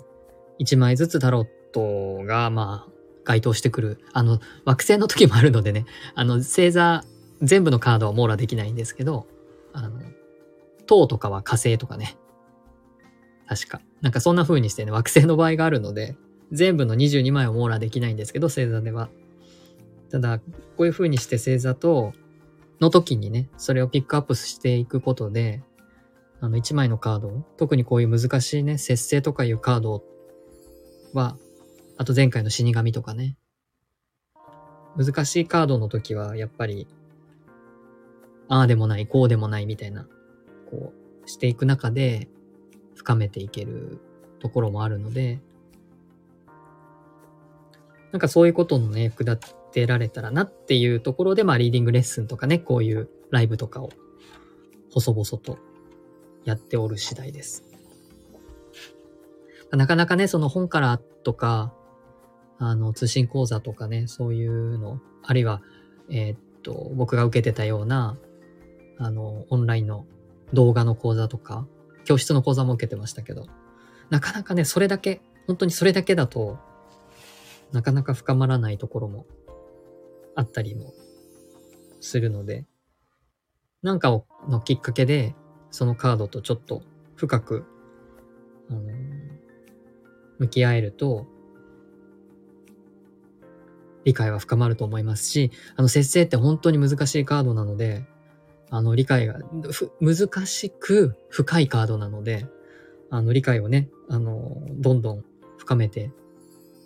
[0.60, 2.92] 1枚ずつタロットが、まあ、
[3.24, 4.00] 該当してくる。
[4.14, 5.86] あの、惑星の時もあるのでね、
[6.16, 7.04] あの、星座
[7.44, 9.28] 全部のカードは網羅できないんですけど、
[9.74, 10.02] あの、
[10.88, 12.18] 塔とかは火星とかね。
[13.48, 13.80] 確か。
[14.02, 16.16] なんかそんな風にしてね、惑星の場合があるので、
[16.52, 19.10] 全部の22枚を網羅できないんですけど、星座では。
[20.10, 20.46] ただ、こ
[20.80, 22.14] ういう風にして星座と、
[22.80, 25.64] の時にね、それをピックアップしていくことで、
[26.40, 30.04] あの、1枚のカードを特にこういう難しいね、節制とかいうカード
[31.14, 31.38] は、
[31.98, 33.38] あと前回の死神とかね、
[34.96, 36.88] 難しいカードの時は、やっぱり、
[38.50, 40.08] ああでもない、こうでもないみたいな、
[40.70, 40.94] こ
[41.26, 42.30] う、していく中で、
[42.98, 44.00] 深めていける
[44.40, 45.40] ところもあるので、
[48.12, 53.92] なんかそういうことのね、役立てられたらなっていうところで、まあ、リーディングレッスンとかね、こういうライブとかを、
[54.92, 55.60] 細々と
[56.46, 57.64] やっておる次第です。
[59.72, 61.76] なかなかね、その本からとか、
[62.58, 65.62] あの、通信講座とかね、そういうの、あるいは、
[66.10, 68.18] えー、っと、僕が受けてたような、
[68.98, 70.08] あの、オンラインの
[70.54, 71.68] 動画の講座とか、
[72.04, 73.46] 教室の講座も受けてましたけど、
[74.10, 76.58] なかなかね、それだけ、本当にそれだけだと、
[77.72, 79.28] なかなか深まらないところも
[80.38, 80.94] あったりも
[82.00, 82.66] するので、
[83.82, 84.10] なんか
[84.48, 85.36] のきっかけで、
[85.72, 86.84] そのカードとちょっと
[87.16, 87.66] 深く、
[88.70, 88.82] あの
[90.38, 91.26] 向き合えると、
[94.06, 98.06] 理解は深まると思いますし、あの、節制って本当に難しいカードなので、
[98.70, 99.40] あの、理解が、
[100.00, 102.46] 難しく深いカードなので、
[103.10, 105.26] あの、理解をね、あの、どんどん
[105.58, 106.12] 深めて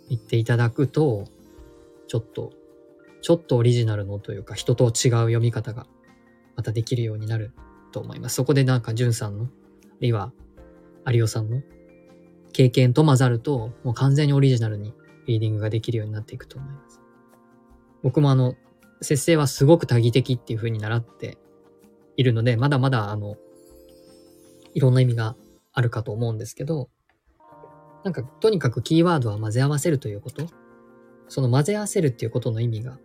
[0.08, 1.26] いっていただくと、
[2.08, 2.61] ちょっと、
[3.22, 5.86] ちょっとオリジナルのというか、人と違う読み方が
[6.56, 7.52] またできるようになる
[7.92, 8.34] と思います。
[8.34, 9.48] そこでなんか、じゅんさんの、あ
[10.00, 10.32] るいは、
[11.10, 11.62] 有オさんの
[12.52, 14.92] 経験と混ざると、もう完全にオリジナルに
[15.26, 17.00] リーディングができるようになっていくと思います。
[18.02, 18.56] 僕もあの、
[19.00, 21.38] 節制はすごく多義的っていう風に習って
[22.16, 23.36] いるので、まだまだあの、
[24.74, 25.36] いろんな意味が
[25.72, 26.88] あるかと思うんですけど、
[28.04, 30.46] なんかとにかくキーワードは混ぜ合わせるということ、
[31.28, 32.98] その混ぜ合わせるっていうことの意味が、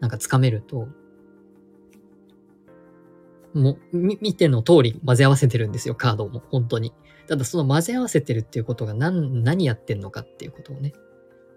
[0.00, 0.88] なんかつかめると、
[3.54, 6.42] もう、見ての通り混ぜ合わせてるんですよ、カードも。
[6.50, 6.92] 本当に。
[7.26, 10.92] ただその混ぜ合わせてるっていうことが何、何やってんのかっていうことをね、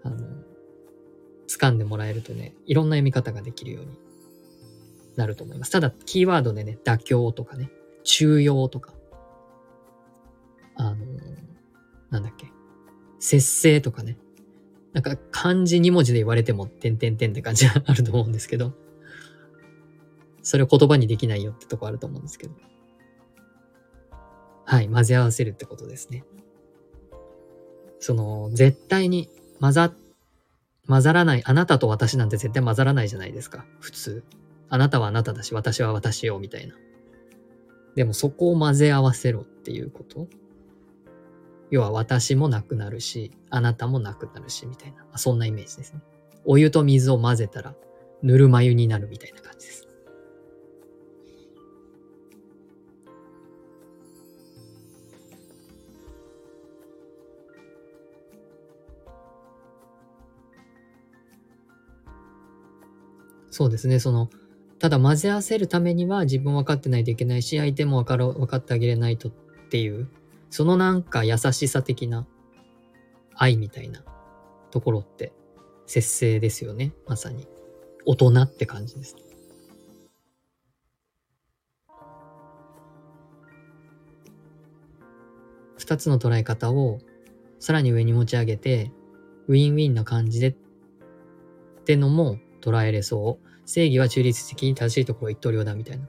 [0.02, 0.16] あの、
[1.48, 3.98] 掴んでもらえるとね、いろんな読み方ができるように
[5.16, 5.70] なると思います。
[5.70, 7.70] ただ、キーワードでね、妥協とかね、
[8.04, 8.94] 中庸とか、
[10.76, 10.96] あの、
[12.10, 12.50] なんだっけ、
[13.18, 14.18] 節制とかね、
[14.92, 18.72] なんか漢字2文字で言われても、てんてんてんって感じがあると思うんですけど、
[20.42, 22.54] それを言葉にできないよってとこあると思うんですけど。
[24.64, 26.24] はい、混ぜ合わせるってことですね。
[28.00, 29.28] その、絶対に
[29.60, 29.92] 混ざ、
[30.88, 34.24] 混ざらない、あなたと私なんて絶対混ざらないじゃないですか、普通。
[34.68, 36.74] あなたはあなただし、私は私よ、みたいな。
[37.94, 40.28] でもそこを混ぜ合わせろっていうこと
[41.72, 45.16] 要は私もなくなるし、あなたもなくなるし、みたいな。
[45.16, 46.02] そんなイメージですね。
[46.44, 47.74] お湯と水を混ぜたら、
[48.22, 49.88] ぬるま湯になるみたいな感じです。
[63.50, 64.28] そうですね、その、
[64.78, 69.32] ただ混ぜ合わせるためには自分分かってないといけないし、相手も分かる分かってあげれないとっ
[69.70, 70.10] ていう、
[70.52, 72.26] そのなんか優しさ的な
[73.36, 74.04] 愛みたいな
[74.70, 75.32] ところって、
[75.86, 77.48] 節制ですよね、まさに。
[78.04, 79.16] 大人って感じです。
[85.78, 86.98] 二つの捉え方を
[87.58, 88.92] さらに上に持ち上げて、
[89.48, 90.54] ウィンウィンな感じでっ
[91.86, 93.48] てのも捉えれそう。
[93.64, 96.06] 正義は中立的に正しいところ一刀両断みたいな。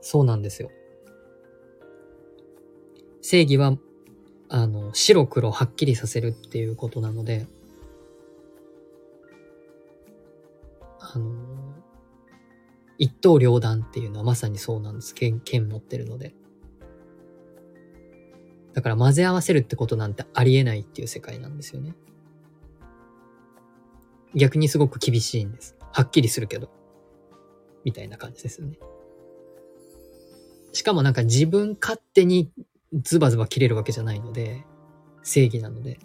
[0.00, 0.70] そうなんですよ。
[3.22, 3.78] 正義は、
[4.48, 7.46] あの、白黒はっきりさせるっていうことなので、
[10.98, 11.32] あの、
[12.98, 15.14] 一刀両断っていうのはまさにそうなんです。
[15.14, 16.34] 剣、剣持ってるので。
[18.74, 21.94] だから混ぜ合わせるってことなんてありえないっていう世界なんですよね。
[24.34, 25.76] 逆にすごく厳しいんです。
[25.92, 26.70] はっきりするけど。
[27.84, 28.78] みたいな感じですよね。
[30.72, 32.50] しかもなんか自分勝手に
[32.94, 34.64] ズバズバ切れるわけじゃないので、
[35.22, 35.98] 正義なので、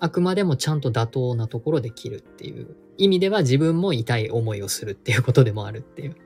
[0.00, 6.16] あくまでもちゃんと妥当なところで切るっていう意味では自分も痛い思いをするっていうことでもあるっていう。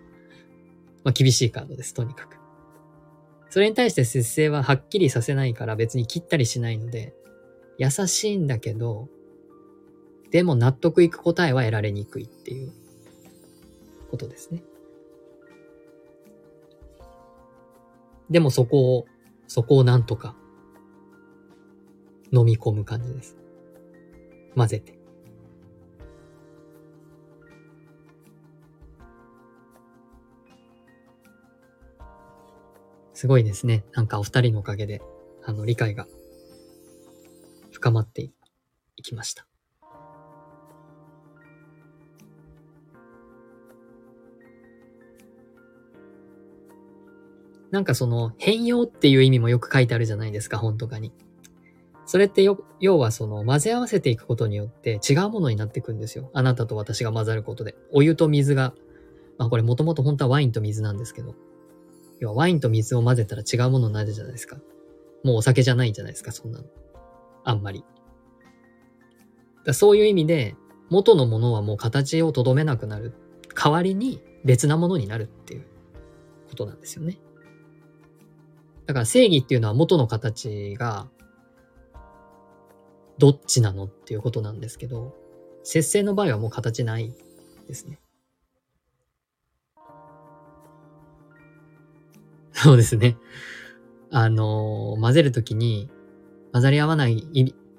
[1.05, 2.37] まあ厳しいカードです、とにかく。
[3.51, 7.15] それに対して節制ははっきりさせないから別に切ったりしないので、
[7.79, 9.09] 優しいんだけど、
[10.31, 12.73] でも納得いく答えは得られにくいっていう
[14.11, 14.63] ことですね。
[18.31, 19.07] でもそこを、
[19.47, 20.35] そこをなんとか
[22.33, 23.37] 飲み込む感じです。
[24.55, 24.99] 混ぜて。
[33.15, 33.85] すごいですね。
[33.95, 35.01] なんかお二人のおかげで、
[35.43, 36.07] あの、理解が
[37.71, 38.33] 深まってい
[39.03, 39.47] きました。
[47.77, 51.13] なんかその変容っていう意味もよく書いてあるじゃないですか、本とかに。
[52.07, 56.31] それってよ、要はその混ぜ合わせていくことによって違うものになっていくんですよ。
[56.33, 57.75] あなたと私が混ざることで。
[57.93, 58.73] お湯と水が、
[59.37, 61.35] まあこれもともと本当はワインと水なんですけど、
[62.19, 64.57] 要はワインと水を混ぜたら違うものになるじゃないですか。
[65.23, 66.65] もうお酒じゃないじゃないですか、そんなの。
[67.45, 67.85] あんまり。
[69.67, 70.57] だそういう意味で、
[70.89, 73.13] 元のものはもう形をとどめなくなる。
[73.55, 75.67] 代わりに別なものになるっていう
[76.49, 77.19] ことなんですよね。
[78.87, 81.09] だから正義っていうのは元の形が
[83.19, 85.15] どっちなのっていうことなんですけど、
[85.65, 87.13] 節制の場合はもう形ない
[87.67, 87.99] ですね。
[92.53, 93.17] そうですね。
[94.11, 95.91] あの、混ぜるときに
[96.53, 97.27] 混ざり合わない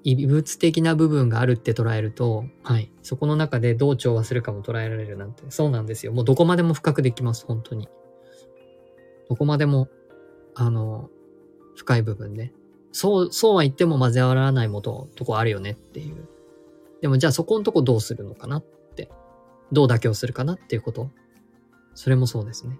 [0.03, 2.91] 異物的な部分があるって捉えると、はい。
[3.01, 6.11] そこの中でどう調和するかも捉えられるなんて、そうなんですよ。
[6.11, 7.87] もうどこまでも深くできます、本当に。
[9.29, 9.87] どこまでも、
[10.59, 11.09] あの、
[11.75, 12.51] 深い部分ね。
[12.91, 16.27] そう、そうは言っても混ぜ合わないもと、とこあるよねっていう。
[16.99, 19.11] でもじゃあそこのとこどうするのかなって。
[19.71, 21.11] どう妥協するかなっていうこと。
[21.93, 22.79] それもそうですね。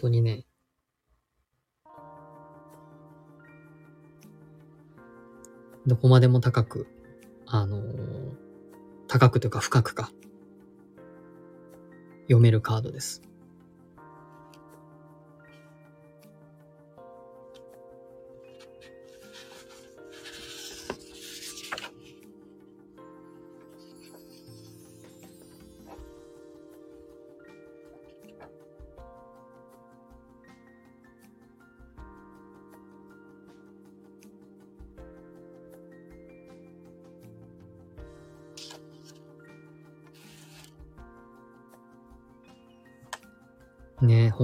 [0.00, 0.46] 当にね、
[5.86, 6.86] どこまでも高く、
[7.46, 8.36] あのー、
[9.08, 10.10] 高くというか深くか、
[12.22, 13.22] 読めるカードです。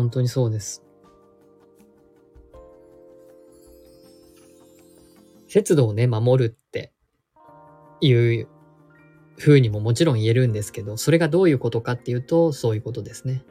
[0.06, 0.84] 本当にそうです。
[5.48, 6.92] 節度をね、守るって
[8.00, 8.46] いう
[9.36, 13.44] 風にももちろん言えるんですけど、それがどういうことかっていうと、そういうことですね。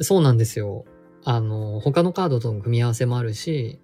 [0.00, 0.84] そうなんですよ。
[1.24, 3.80] あの、他のカードとの組み合わせもあるし、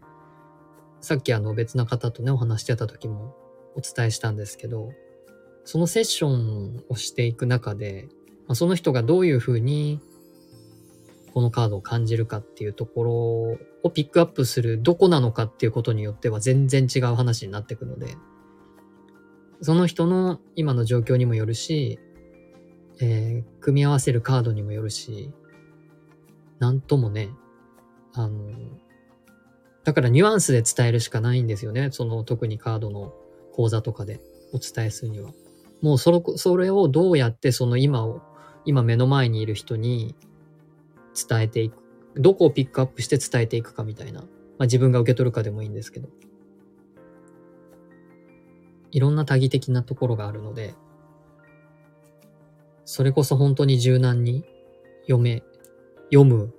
[1.00, 3.34] さっきあの別な方とね、お話してた時も
[3.76, 4.90] お伝えしたんですけど、
[5.64, 8.08] そのセッションをしていく中で、
[8.46, 10.00] まあ、その人がどういうふうに
[11.30, 13.12] このカードを感じるかっていうところ
[13.82, 18.16] をピックアップするどこなのかっていうことによっては全然違う話になってくので、
[19.62, 21.98] その人の今の状況にもよるし、
[23.00, 25.32] えー、組み合わせるカードにもよるし、
[26.58, 27.30] なんともね、
[28.12, 28.50] あの、
[29.84, 31.90] だからニュアンスで伝えるしかないんですよね。
[31.90, 33.14] その特にカードの
[33.52, 34.20] 講座とかで
[34.52, 35.32] お伝えするには。
[35.80, 38.20] もうそれそれをどうやってその今を、
[38.66, 40.14] 今目の前にいる人に
[41.14, 41.76] 伝えていく。
[42.16, 44.20] どこをピックアップして伝えていくかみたいな。
[44.20, 44.26] ま
[44.60, 46.08] あ自分が受け取るかでもいいんですけど。
[48.90, 50.74] いろんな多義的なところがあるので、
[52.84, 54.44] それこそ本当に柔軟に
[55.02, 55.44] 読め、
[56.12, 56.52] 読む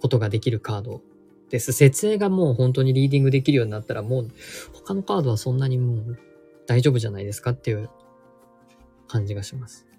[0.00, 1.02] ことができるカード
[1.50, 1.72] です。
[1.72, 4.28] 設営がもう本当にリーディングできるようになったらもう
[4.72, 6.18] 他のカードはそんなにもう
[6.66, 7.90] 大丈夫じゃないですかっていう
[9.06, 9.89] 感じがします。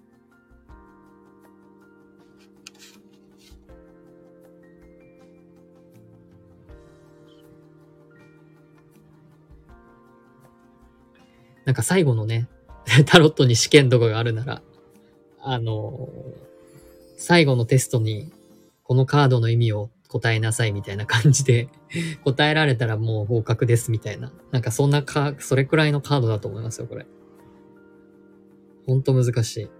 [11.72, 12.50] なんか最後のね、
[13.06, 14.62] タロットに試験とかがあるなら、
[15.40, 16.06] あの
[17.16, 18.30] 最後のテストに
[18.82, 21.70] このカードの意味を答えなさいみたいな感じで
[22.24, 24.34] 答えられたらもう合格ですみたいな。
[24.50, 27.06] なんかそんなか、それくらいのカードだと思いますよ、これ。
[28.86, 29.70] ほんと難しい。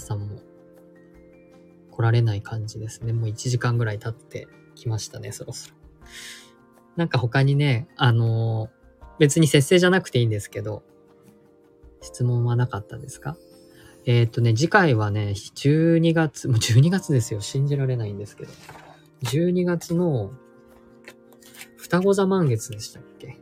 [0.00, 0.40] 皆さんも
[1.90, 3.12] 来られない感じですね。
[3.12, 5.76] もう1時間ぐらい経ってきましたね、そろそろ。
[6.96, 10.82] なんか他にね、あのー、別に節制じゃなくていいんですけど、
[12.00, 13.36] 質問はなかったですか？
[14.06, 17.42] えー、っとね、次回はね、12月、もう12月ですよ。
[17.42, 18.52] 信じられないんですけど。
[19.24, 20.32] 12月の
[21.76, 23.36] 双子座満月でしたっけ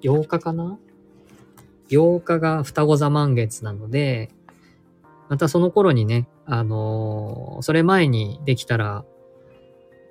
[0.00, 0.78] ?8 日かな
[1.90, 4.30] ?8 日が双子座満月なので、
[5.28, 9.04] またその頃にね、あのー、それ前にできたら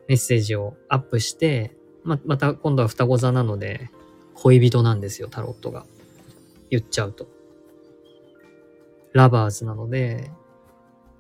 [0.08, 3.90] メッセージをアップして、ま、また今度は双子座なので、
[4.36, 5.86] 恋人なんですよ、タロットが。
[6.70, 7.28] 言っちゃうと。
[9.14, 10.32] ラバーズなので、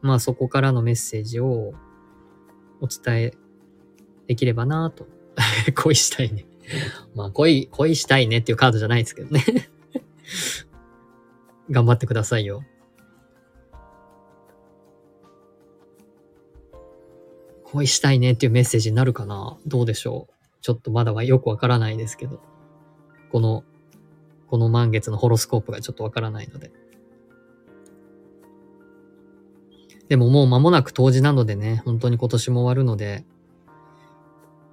[0.01, 1.73] まあそこからのメッセージを
[2.79, 3.33] お伝え
[4.27, 5.07] できればなと。
[5.75, 6.45] 恋したいね。
[7.15, 9.43] まあ恋、恋したいねっていうカードじゃないですけどね
[11.71, 12.63] 頑張ってくださいよ。
[17.71, 19.57] 恋したいねっていうメッセージになるかな？
[19.67, 20.33] どうでしょう？
[20.61, 22.41] ちょっとまだはよくわからないですけど。
[23.29, 23.65] この、
[24.47, 26.71] この満月のホロスコープがちょっとわからないので。
[30.07, 33.25] でももう間もなく冬至なのでね、本当に今年も終わるので、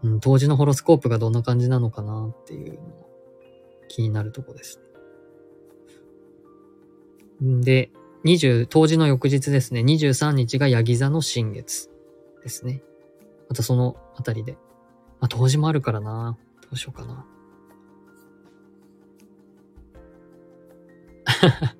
[0.04, 2.78] うん、冬至のホロスコープがどんな感じなのかなっていうの
[3.88, 4.80] 気になるとこです。
[7.40, 7.90] で、
[8.24, 11.90] 20、冬至の翌日ですね、23日がヤギ座の新月
[12.44, 12.82] ですね。
[13.48, 14.52] またそのあたりで。
[15.20, 16.36] まあ、冬至もあるからな。
[16.60, 17.26] どうしようかな。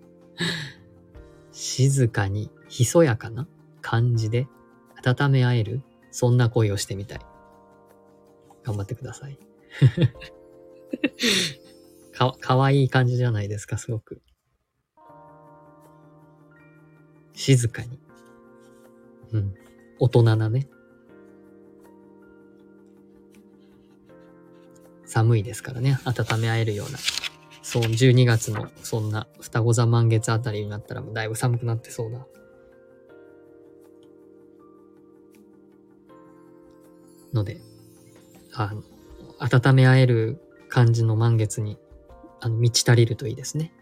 [1.53, 3.47] 静かに、ひそやかな
[3.83, 4.49] 感じで
[5.05, 7.21] 温め合える、そんな恋をしてみたい。
[8.65, 9.39] 頑張ってください。
[12.17, 14.23] か、かわいい感じじゃないですか、すごく。
[17.35, 18.01] 静かに。
[19.33, 19.64] うん。
[19.99, 20.69] 大人なね。
[25.05, 26.99] 寒いですからね、温め合えるような。
[27.63, 32.27] そう、12月のそんな双子座満月あたりになったらもうだいぶ寒くなってそうだ。
[37.33, 37.61] ので、
[38.53, 38.83] あの、
[39.39, 41.79] 温め合える感じの満月に、
[42.41, 43.73] あの、満ち足りるといいですね。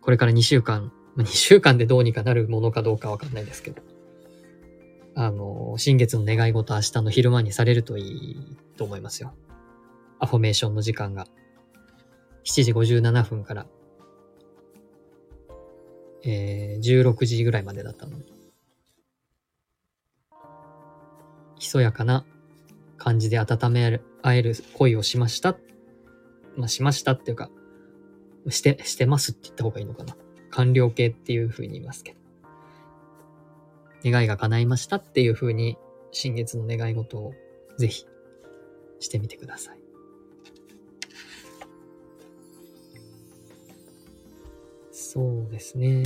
[0.00, 3.82] これから2週間、2週間でどうにかなるものかどうかわかんないですけど、
[5.16, 9.32] あの、新月の願い事明日の昼間にされるといいと思いますよ。
[10.18, 11.26] アファメーションの時間が。
[12.44, 13.66] 7時57分から、
[16.24, 18.24] えー、16時ぐらいまでだったので。
[21.58, 22.26] ひそやかな
[22.98, 25.56] 感じで温め合える恋をしました。
[26.56, 27.50] まあ、しましたっていうか、
[28.50, 30.16] して、してますって言った方がいいのかな。
[30.50, 32.23] 完了形っていう風に言いますけど。
[34.04, 35.78] 願いが叶いましたっていう風に、
[36.12, 37.32] 新月の願い事を
[37.78, 38.06] ぜひ
[39.00, 39.78] してみてください。
[44.92, 46.02] そうですね。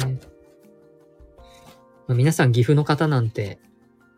[2.07, 3.59] まあ、皆さん岐阜の方なんて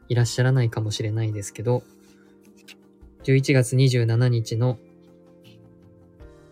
[0.08, 1.82] いらっしゃらないかもしれないですけど、
[3.24, 4.78] 11月27日の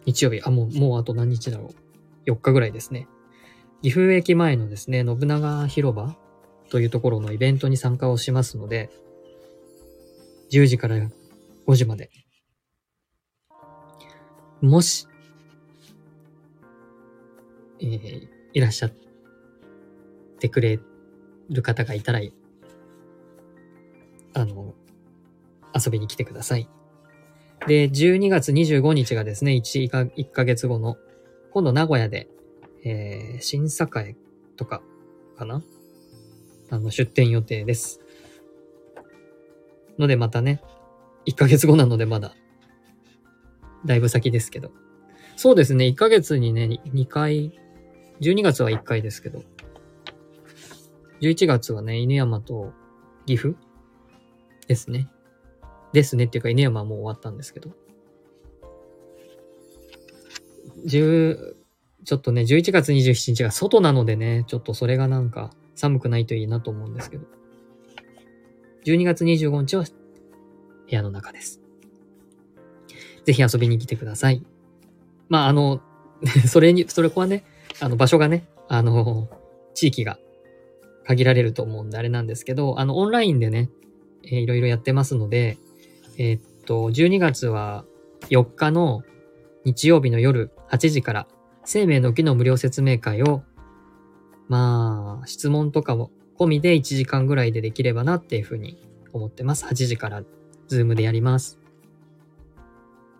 [0.04, 1.70] 日曜日、あ、もう、もうあと何日だろ
[2.26, 2.30] う。
[2.30, 3.08] 4日ぐらいですね。
[3.82, 6.16] 岐阜駅前のですね、信長広場
[6.70, 8.90] というところのイベントに参加をしますので、
[10.50, 10.96] 10時から
[11.66, 12.10] 5時まで。
[14.60, 15.06] もし、
[17.80, 18.92] えー、いらっしゃっ
[20.40, 20.80] てくれ
[21.50, 22.20] る方がいたら、
[24.34, 24.74] あの、
[25.74, 26.68] 遊びに来てください。
[27.66, 30.96] で、12月25日がですね、1か ,1 ヶ月後の、
[31.50, 32.28] 今度名古屋で、
[32.84, 34.16] えー、新栄
[34.56, 34.82] とか
[35.36, 35.62] かな？
[36.70, 38.00] あの、出店予定です。
[39.98, 40.62] のでまたね、
[41.26, 42.34] 1ヶ月後なのでまだ、
[43.84, 44.70] だいぶ先ですけど。
[45.36, 47.52] そうですね、1ヶ月にね、2回、
[48.20, 49.42] 12月は1回ですけど、
[51.20, 52.72] 11月はね、犬山と
[53.26, 53.56] 岐阜
[54.66, 55.08] ですね。
[55.92, 57.70] ですねっていうか、犬山はもう終わったんですけど。
[60.86, 61.54] 10、
[62.08, 67.26] ちょっとね、11月27日が外なのでね、ちょっとそれがなんか寒くないといいなと思うんですけど。
[68.86, 69.90] 12月25日は部
[70.88, 71.60] 屋の中です。
[73.26, 74.42] ぜひ遊びに来てください。
[75.28, 75.82] まあ、あの、
[76.48, 77.44] それに、それこはね、
[77.78, 79.28] あの、場所がね、あの、
[79.74, 80.18] 地域が
[81.04, 83.68] 限られると思うんであれなんですけど、あの、オンラインでね、
[84.24, 85.58] えー、いろいろやってますので、
[86.16, 87.84] えー、っと、12月は
[88.30, 89.02] 4日の
[89.66, 91.28] 日曜日の夜8時から、
[91.70, 93.42] 生命の木の無料説明会を、
[94.48, 99.66] まあ、質問とかも込みで1時間ぐらいでできればなっていうふうに思ってます。
[99.66, 100.22] 8時から
[100.68, 101.60] ズームでやります。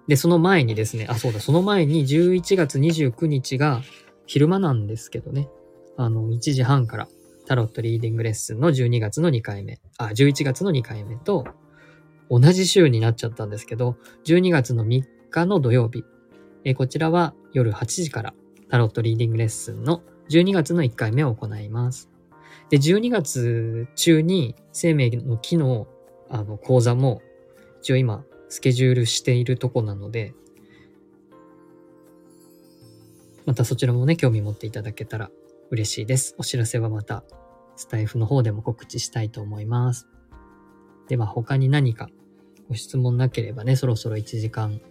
[0.07, 3.83] で、その前にですね、あ、そうだ、その前に11月29日が
[4.25, 5.51] 昼間なんですけどね、
[5.99, 7.09] あの、1時半から
[7.45, 11.45] タロットリーディングレッスンの12月の2回目、あ、11月の2回目と、
[12.31, 16.03] 同じ週になっちゃったんですけど、12月の3日の土曜日、
[16.65, 18.35] えこちらは夜8時から
[18.69, 22.11] タロットリーディングレッスンの12月の1回目を行います。
[22.71, 25.87] で、12月中に生命の木の
[26.31, 27.23] あの講座も
[27.81, 30.35] 一応今スケジュールしているとこなので、
[33.47, 35.31] またそちらもね、興味持っていただけたら
[35.71, 36.35] 嬉しいです。
[36.37, 37.25] お知らせはまた
[37.77, 40.07] スタイフの方でも告知したいと思います。
[41.09, 42.11] では他に何か
[42.69, 44.83] ご質問なければね、そろそろ1時間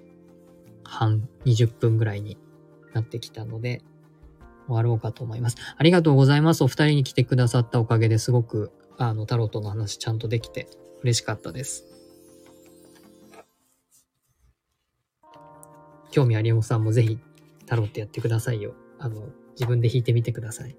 [0.83, 2.37] 半、20分ぐらいに
[2.93, 3.81] なってきたので、
[4.67, 5.57] 終わろうかと思います。
[5.77, 6.63] ありがとうございます。
[6.63, 10.67] お二人に来てくださったおかげですごく、あの、タロットの話ちゃんとできて
[11.03, 11.85] 嬉しかったです。
[16.11, 17.19] 興味ありおさんもぜひ
[17.65, 18.73] タロットやってくださいよ。
[18.99, 20.75] あの、自分で弾いてみてください。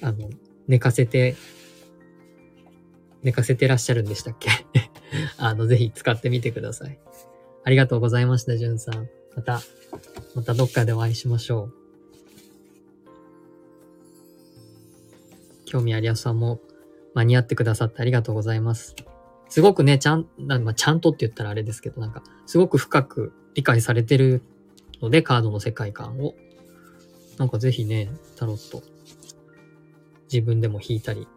[0.00, 0.30] あの、
[0.66, 1.36] 寝かせて、
[3.22, 4.48] 寝かせてらっしゃるんでしたっけ？
[5.38, 6.98] あの、ぜひ使ってみてください。
[7.64, 9.08] ありがとうございました、じゅんさん。
[9.38, 9.60] また、
[10.34, 11.74] またどっかでお会いしましょう。
[15.64, 16.58] 興味ありやすさんも
[17.14, 18.96] 間に合ってくださってありがとうございます。
[19.48, 24.42] すごくね、ちゃん、まあ、ちゃんとって言ったらあれですけど、なんか、すごく深く理解されてる
[25.00, 26.34] ので、カードの世界観を。
[27.38, 28.82] なんかぜひね、タロット、
[30.32, 31.28] 自分でも引いたり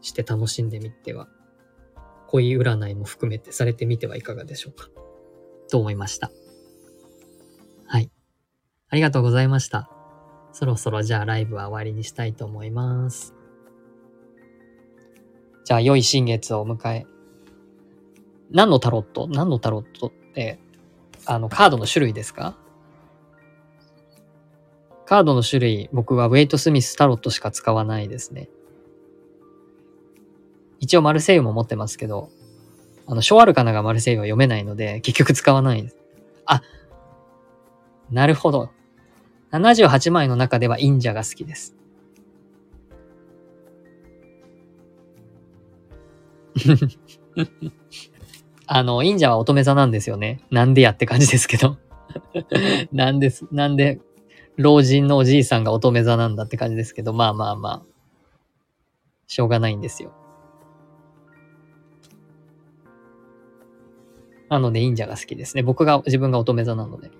[0.00, 1.28] して楽しんでみては、
[2.28, 4.88] 恋占いも含めてされてみてはいかがでしょうか。
[5.70, 6.30] と思いました。
[7.88, 8.10] はい。
[8.90, 9.90] ありがとうございました。
[10.52, 13.34] そろそろじゃあライブは終わりにしたいと思います。
[15.64, 17.06] じゃあ良い新月を迎え。
[18.50, 19.26] 何のタロット？
[19.26, 20.58] 何のタロットって、
[21.26, 22.56] あの、カードの種類ですか？
[25.04, 28.48] カードの種類、僕はウェイト・スミスタロットしか使わないですね。
[30.80, 32.30] 一応マルセイユも持ってますけど、
[33.06, 35.96] あの、ショアルカナがマルセイユは読めないので、結局使わないです。
[36.46, 36.62] あ、
[38.10, 38.70] なるほど。
[39.52, 41.74] 78枚の中ではインジャが好きです。
[48.66, 50.42] あの、忍者は乙女座なんですよね。
[50.50, 51.78] なんでやって感じですけど。
[52.92, 54.00] なんです、なんで、
[54.56, 57.82] 老人のおじいさんが乙女座なんだって感じですけど、まあまあまあ、
[59.26, 60.12] しょうがないんですよ。
[64.50, 65.62] なので、忍者が好きですね。
[65.62, 67.10] 僕が、自分が乙女座なので。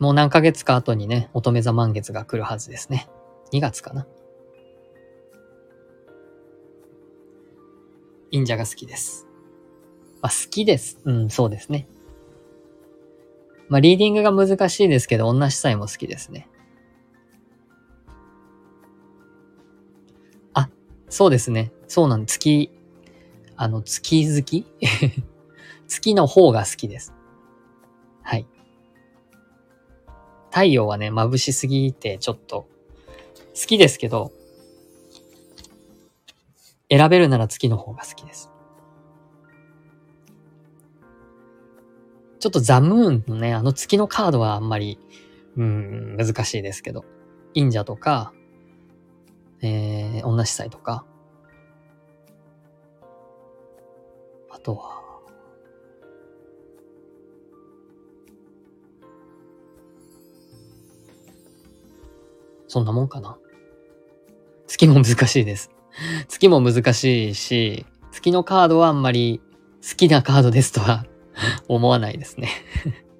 [0.00, 3.08] もう何ヶ月か後にね、乙女座満月が来るはずですね。
[3.52, 4.06] 2月かな。
[8.32, 9.26] 忍者が好きです。
[10.22, 10.98] まあ、好きです。
[11.04, 11.86] うん、そうですね。
[13.68, 16.48] まあ、リーディングが難しいですけど、女主催も好きですね。
[20.54, 20.70] あ、
[21.10, 21.72] そうですね。
[21.88, 22.70] そうなん月、
[23.56, 24.66] あの、月好き？
[25.88, 27.12] 月の方が好きです。
[28.22, 28.46] はい。
[30.50, 32.66] 太陽はね、眩しすぎてちょっと
[33.54, 34.32] 好きですけど、
[36.90, 38.50] 選べるなら月の方が好きです。
[42.40, 44.98] ちょっとザムーンのね、あの月のカードはあんまり、
[45.56, 47.04] うん、難しいですけど、
[47.54, 48.32] 忍者とか、
[49.62, 51.04] えー、女司祭とか、
[54.50, 54.99] あとは、
[62.70, 63.36] そんなもんかな？
[64.68, 65.72] 月も難しいです。
[66.28, 69.40] 月も難しいし、月のカードはあんまり
[69.82, 71.04] 好きなカードですとは
[71.66, 72.48] 思わないですね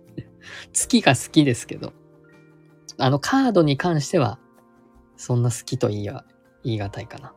[0.73, 1.93] 月が好きですけど、
[2.97, 4.39] あのカードに関しては、
[5.17, 6.25] そんな好きと言いは
[6.63, 7.35] 言い難いかな。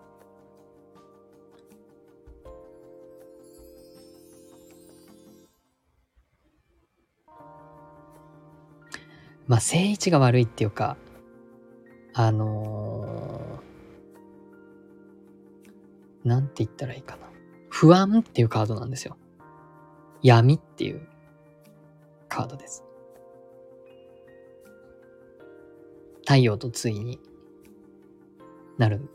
[9.48, 10.96] まあ、正位置が悪いっていうか、
[12.14, 13.44] あのー
[16.24, 17.30] なんて言ったらいいかな。
[17.70, 19.18] 不安っていうカードなんですよ。
[20.22, 21.06] 闇っていう
[22.30, 22.84] カードです。
[26.22, 27.20] 太陽と対に
[28.78, 29.10] なる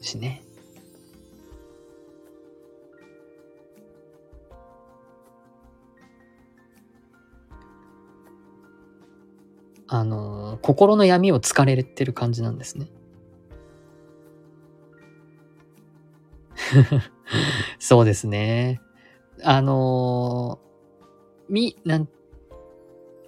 [0.00, 0.42] しね。
[9.96, 12.88] あの、心の闇を突かれてる感じなんですね。
[17.78, 18.80] そうですね。
[19.44, 20.58] あの、
[21.48, 22.08] み、なん、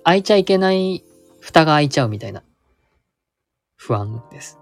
[0.03, 1.05] 開いちゃいけない
[1.39, 2.43] 蓋が開いちゃうみたいな
[3.77, 4.59] 不安です。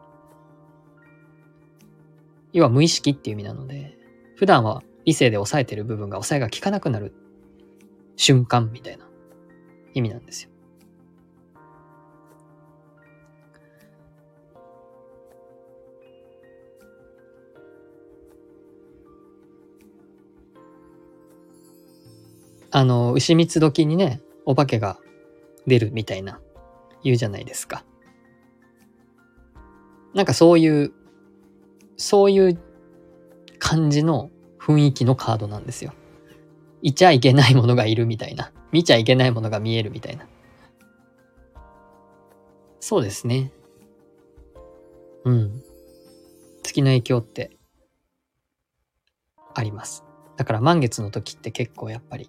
[2.53, 3.97] 要は無意識っていう意味なので、
[4.37, 7.15] 普段は理性で抑えてる部分が抑えが効かなくなる
[8.17, 9.07] 瞬間みたいな
[9.95, 10.54] 意味なんですよ。
[22.77, 24.99] あの、牛蜜時にね、お化けが
[25.65, 26.41] 出るみたいな
[27.05, 27.85] 言うじゃないですか。
[30.13, 30.93] なんかそういう、
[31.97, 32.61] そういう
[33.61, 34.29] 感じの
[34.59, 35.93] 雰囲気のカードなんですよ。
[36.83, 38.51] いちゃいけないものがいるみたいな。
[38.73, 40.27] 見ちゃいけないものが見えるみたいな。
[42.81, 43.53] そうですね。
[45.23, 45.63] うん。
[46.65, 47.57] 月の影響って
[49.55, 50.03] あります。
[50.37, 52.29] だから満月の時って結構やっぱり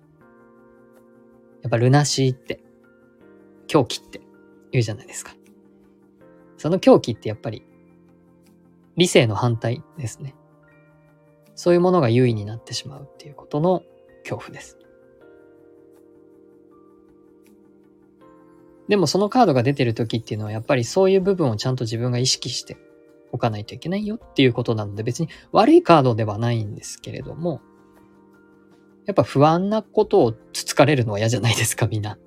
[1.65, 2.59] やっぱルナシーって、
[3.65, 4.21] 狂気って
[4.71, 5.33] 言うじゃないですか。
[6.57, 7.63] その狂気ってやっぱり
[8.97, 10.35] 理性の反対ですね。
[11.55, 13.81] そういうものが優位になってしまうっていうことの
[14.19, 14.77] 恐怖です。
[18.87, 22.77] でもそのカードが出てる時っていうのはやっぱりそういう部分をちゃんと自分が意識して
[23.31, 27.59] おかないといけないよっていうことなので別に悪いカードではないんですけれども、
[29.05, 32.17] やっぱ不安なことをつつかれるのは嫌じゃないですか、みんな。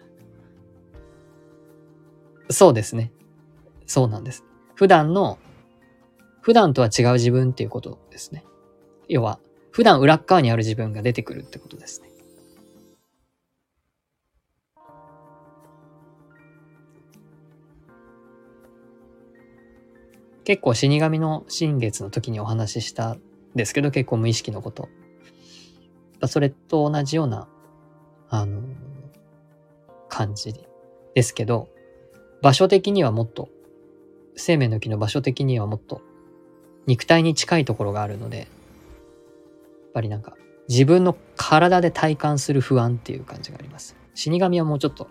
[2.50, 3.12] そうですね。
[3.86, 4.44] そうなんです。
[4.74, 5.38] 普段の、
[6.40, 8.44] 普段とは違う自分っていうことですね。
[9.08, 9.40] 要は、
[9.70, 12.08] 普段裏側にある自分が出てくるってことですね。
[20.44, 23.20] 結構死神の新月の時にお話ししたん
[23.54, 24.88] ですけど、結構無意識のこと。
[26.20, 27.48] ぱそれと同じような、
[28.28, 28.62] あの、
[30.08, 30.54] 感じ
[31.14, 31.68] ですけど、
[32.42, 33.48] 場所的にはもっと、
[34.36, 36.00] 生命の木の場所的にはもっと
[36.86, 38.46] 肉体に近いところがあるので、やっ
[39.92, 40.36] ぱりなんか
[40.68, 43.96] 自分の体で体感する不安っていう感じがあります。
[44.14, 45.08] 死神はもうちょっと、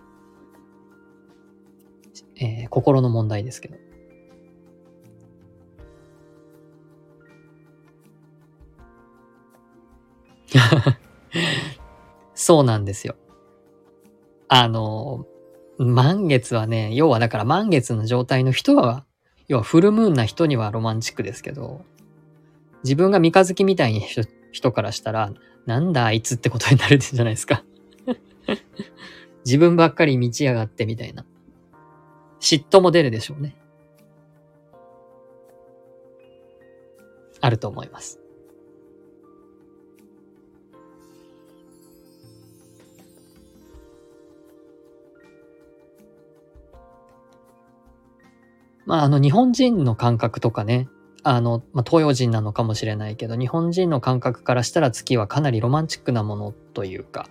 [2.36, 3.76] えー、心の問題ですけど。
[12.48, 13.14] そうなんですよ。
[14.48, 15.26] あの、
[15.76, 19.04] 満月はね、要はだから満月の状態の人は、
[19.48, 21.84] 要はフルムーンな人にはロマンチックですけど、
[22.84, 24.02] 自分が三日月みたいに
[24.50, 25.30] 人からしたら、
[25.66, 27.64] なんだあいつってことになるじゃないですか
[29.44, 31.26] 自分ばっかり道やがってみたいな。
[32.40, 33.56] 嫉妬も出るでしょうね。
[37.42, 38.22] あると思います。
[48.88, 50.88] まあ、あの、日本人の感覚とかね、
[51.22, 57.28] あの、まあ、東洋人なのかもしれないけど、日本人の感覚からしたら月はかなりロマンチックなものというか、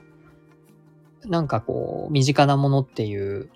[1.25, 3.49] なんかこう、身近なものっていう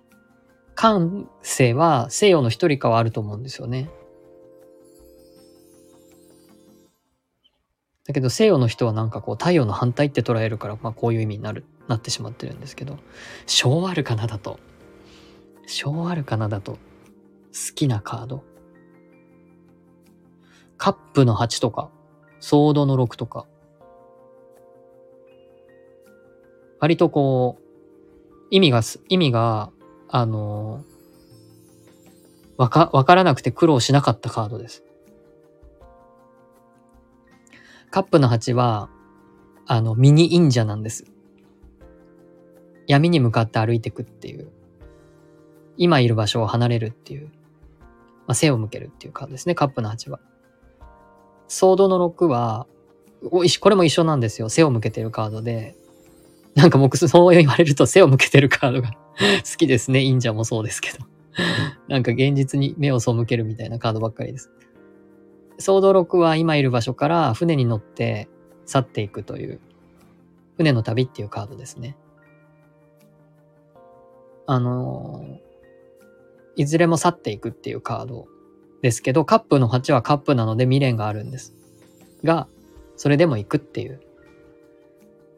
[0.74, 3.88] 感性は西洋の一人かはあると思うんですよね。
[8.08, 12.98] だけど西洋の人はなんかこう太陽の反対って捉えるから、まあこういう意味になる、なってしまってるんですけど、
[13.46, 14.60] 小アルカナだと、
[15.68, 16.80] 小アルカナだと
[17.52, 18.44] 好きなカード。
[20.78, 21.92] カップの8とか、
[22.40, 23.46] ソードの6とか。
[26.80, 29.72] 割とこう、意味が、意味が、
[30.10, 30.84] あの、
[32.58, 34.84] わか、わからなくて苦労しなかったカードです。
[37.92, 38.90] カップの8は、
[39.68, 41.06] あの、ミニ忍者なんです。
[42.88, 44.52] 闇に向かって歩いてくっていう。
[45.78, 47.32] 今いる場所を離れるっていう。
[48.32, 49.56] まあ、背を向けるっていうカードですね。
[49.56, 50.22] カップの8は。
[51.50, 52.66] ソードの6は、
[53.30, 54.48] これも一緒なんですよ。
[54.48, 55.76] 背を向けてるカードで。
[56.56, 58.92] なんか僕そう言われると背を向けてるカードが
[59.50, 60.02] 好きですね。
[60.04, 61.00] 忍者もそうですけど
[61.88, 64.50] なんか現実に目を背けるみたいなカードばっかりです。
[65.60, 68.30] ソード6は今いる場所から船に乗って
[68.66, 69.60] 去っていくという、
[70.58, 71.98] 船の旅っていうカードですね。
[74.46, 75.51] あのー
[76.56, 78.28] いずれも去っていくっていうカード
[78.82, 81.54] ですけど、カップの8はカップなので未練があるんです。
[82.24, 82.48] が、
[82.96, 84.02] それでも行くっていう、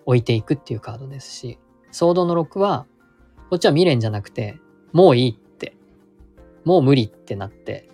[0.06, 1.60] 置いていくっていうカードですし、
[1.92, 2.86] ソードの6は、
[3.50, 4.60] こっちは未練じゃなくて、
[4.92, 5.76] もういいって、
[6.66, 7.90] もう無理ってなって、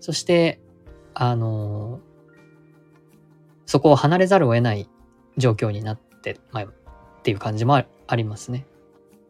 [0.00, 0.60] そして、
[1.14, 2.00] あのー、
[3.66, 4.88] そこを離れざるを得ない
[5.36, 6.72] 状況になって、まあ、っ
[7.22, 8.66] ていう感じもありますね。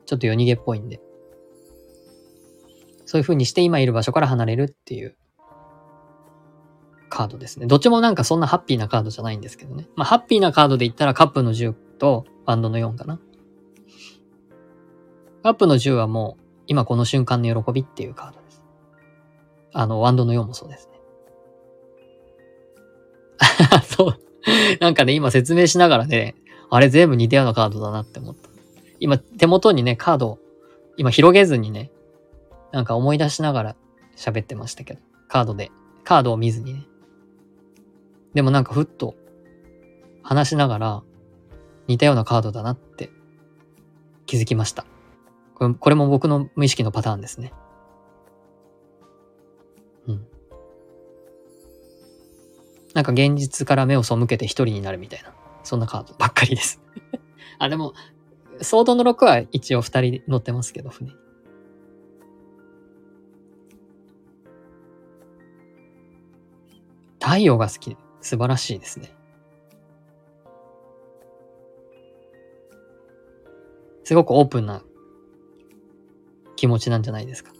[0.07, 1.01] ちょっと夜逃げっぽいんで。
[3.13, 5.15] そういう風にして今いる場所から離れるっていう
[7.11, 7.67] カードですね。
[7.67, 9.87] どっちもなんかそんなハッピーなカードじゃないんですけどね。
[9.97, 13.21] まあ、ハッピーなカードで言ったらカップの10とバンドの4かな。
[15.43, 18.65] カップの10はもう今この瞬間の喜びっていうカードです。
[19.75, 20.99] あの、ワンドの4もそうですね。
[23.95, 24.19] そう。
[24.81, 26.35] なんかね、今説明しながらね、
[26.71, 28.49] あれ全部似たようなカードだなって思った。
[29.01, 30.39] 今手元にね、カードを
[30.97, 31.92] 今広げずにね、
[32.73, 33.77] なんか思い出しながら
[34.17, 35.71] 喋ってましたけど、カードで、
[36.05, 36.87] カードを見ずにね。
[38.35, 39.15] でもなんかふっと
[40.23, 41.03] 話しながら
[41.87, 43.11] 似たようなカードだなって
[44.27, 44.87] 気づきました。
[45.55, 47.53] これこれも僕の無意識のパターンですね。
[50.07, 50.27] うん。
[52.95, 56.81] なんか現実から目を背けて一人になるみたいな、そんなカードばっかりです
[57.59, 57.93] あ、でも、
[58.61, 61.13] ソードの6は一応二人乗ってますけど、船
[67.23, 67.97] 太陽が好き。
[68.21, 69.15] 素晴らしいですね。
[74.05, 74.83] すごくオープンな
[76.57, 77.53] 気持ちなんじゃないですか。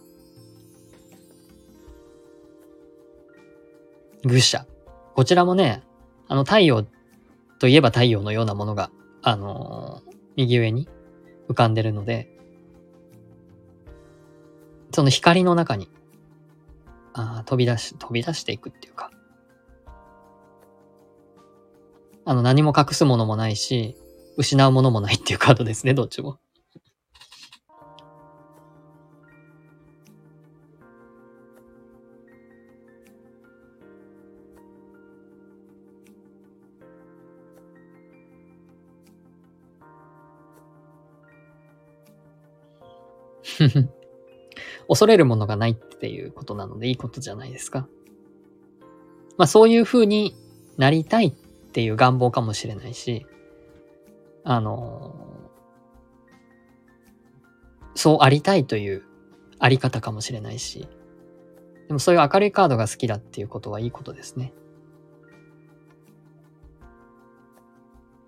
[4.23, 4.65] 愚者。
[5.15, 5.83] こちらもね、
[6.27, 6.85] あの太陽
[7.59, 8.91] といえば太陽のようなものが、
[9.21, 10.87] あのー、右上に
[11.49, 12.29] 浮かんでるので、
[14.91, 15.89] その光の中に、
[17.13, 19.11] あ飛び出し、飛び出していくっていうか、
[22.25, 23.95] あの、何も隠すものもないし、
[24.37, 26.39] 失うものもないっていうカードですね、どっちも。
[44.87, 47.87] 恐れるものがないっていうことなのでいいことじゃないですか。
[49.37, 50.35] まあそういう風に
[50.77, 51.31] なりたいっ
[51.73, 53.25] っていう願望かもしれないし、
[54.43, 55.15] あの
[57.95, 59.03] そうありたいという
[59.57, 60.87] あり方かもしれないし、
[61.87, 64.53] でもそういう明るいカードが好きだっていうことはいいことですね。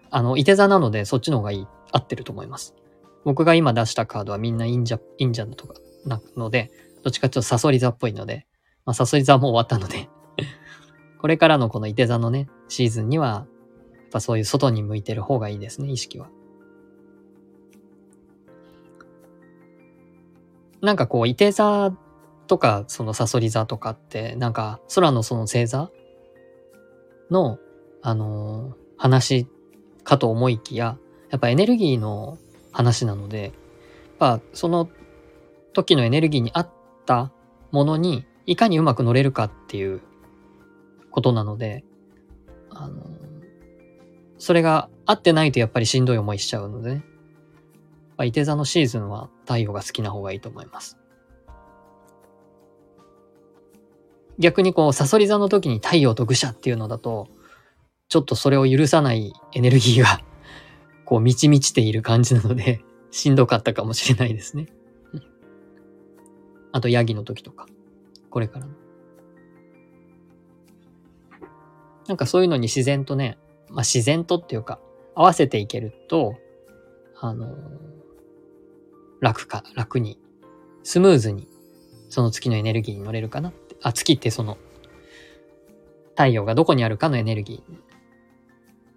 [0.09, 2.73] あの、いて座なのでそっちの方がいい、合ってると思います。
[3.25, 6.71] 僕が今出したカードはみんな忍者、忍者とかなので、
[7.03, 8.47] どっちかっていうとサソリ座っぽいので、
[8.85, 10.09] まあサソリ座も終わったので
[11.25, 13.47] これからのこのいて座のね、シーズンには、
[13.95, 16.29] やっぱそういう外に向いてる方がいいですね、意識は。
[20.81, 21.91] なんかこう、いて座
[22.45, 25.89] とか、そのサソリ座とかって、なんか空のその星座
[27.31, 27.57] の、
[28.03, 29.47] あのー、話
[30.03, 30.99] かと思いきや、
[31.31, 32.37] やっぱエネルギーの
[32.71, 33.51] 話なので、やっ
[34.19, 34.91] ぱその
[35.73, 36.69] 時のエネルギーに合っ
[37.07, 37.31] た
[37.71, 40.01] ものにいかにうまく乗れるかっていう
[41.15, 41.85] ことなので、
[42.69, 43.01] あの、
[44.37, 47.05] それが合ってないとやっぱりしんどい思いしちゃうのでね。
[48.25, 50.97] いて座のシーズンは太陽が好きな方がいいと思います。
[54.39, 57.29] 逆にこう、サソリ座の時に太陽と愚者っていうのだと、
[58.09, 60.19] ちょっとそれを許さないエネルギーが
[61.05, 62.81] こう満ち満ちている感じなので、
[63.11, 64.67] しんどかったかもしれないですね。
[66.73, 67.67] あと、ヤギの時とか、
[68.29, 68.73] これからの。
[72.07, 73.37] なんかそういうのに自然とね、
[73.69, 74.79] まあ自然とっていうか、
[75.15, 76.35] 合わせていけると、
[77.19, 77.55] あの、
[79.21, 80.19] 楽か、楽に、
[80.83, 81.47] スムーズに、
[82.09, 83.75] その月のエネルギーに乗れるかなって。
[83.81, 84.57] あ、月ってその、
[86.11, 87.75] 太陽がどこにあるかのエネルギー。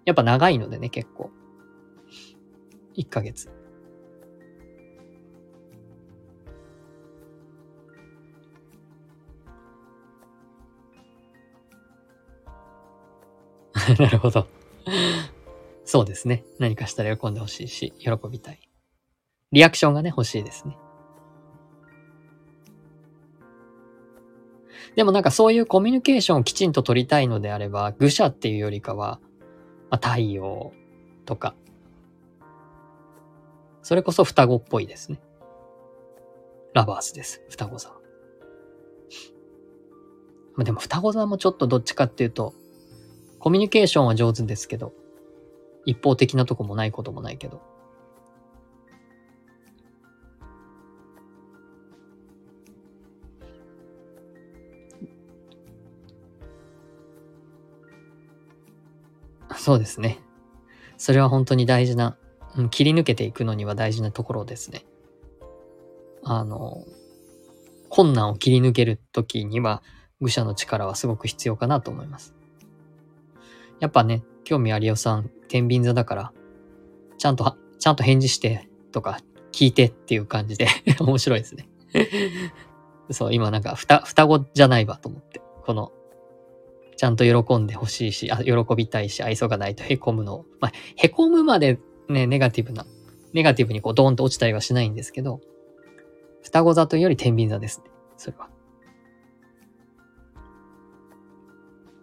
[0.05, 1.31] やっぱ長いのでね、結構。
[2.95, 3.49] 1ヶ月。
[13.97, 14.47] なるほど。
[15.83, 16.43] そうですね。
[16.59, 18.59] 何かしたら喜んでほしいし、喜びたい。
[19.51, 20.77] リアクションがね、欲しいですね。
[24.95, 29.19] でもなんかそういうコミュニケーションをきちんと取りたいのであれば、愚者っていうよりかは、
[29.89, 30.73] まあ、太陽
[31.25, 31.55] とか、
[33.81, 35.19] それこそ双子っぽいですね。
[36.73, 37.41] ラバースです。
[37.49, 37.89] 双子座。
[40.55, 42.53] まあ、でも双子座もちょっとどっちかっていうと、
[43.39, 44.93] コミュニケーションは上手ですけど、
[45.85, 47.61] 一方的なとこもないこともないけど。
[59.55, 60.19] そうですね。
[60.97, 62.17] それは本当に大事な
[62.55, 64.85] うん、切り抜けていくのには大事なところですね。
[66.23, 66.85] あの、
[67.89, 69.83] 困難を切り抜けるときには、
[70.21, 72.35] 愚者の力はすごく必要かなと思います。
[73.79, 76.33] やっぱね、興味ありおさん、天秤座だから、
[77.17, 79.19] ちゃんと、ちゃんと返事してとか、
[79.51, 80.67] 聞いてっていう感じで
[80.99, 81.67] 面白いですね
[83.11, 85.91] そう、今なんか、ふた、双子じゃないわと思って、この、
[86.95, 91.79] ちゃんと喜んでほしいし、あ、喜びたいし、愛想がないと凹むのをまあ、凹むまで
[92.09, 92.85] ね、ネガティブな、
[93.33, 95.41] ネガティブにこうドーンと落ちたりはしないんですけど、
[96.41, 97.89] 双子座というより天秤座ですね。
[98.17, 98.49] それは。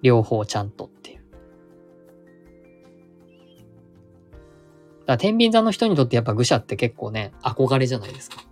[0.02, 1.15] 両方ちゃんとっていう。
[5.06, 8.44] だ天秤座の人にとってやっぱ愚者って結構ね、憧れじゃないですか。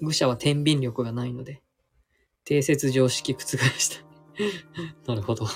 [0.00, 1.62] 愚者は天秤力がないので、
[2.44, 3.40] 定説常識覆
[3.78, 4.06] した。
[5.12, 5.46] なるほど。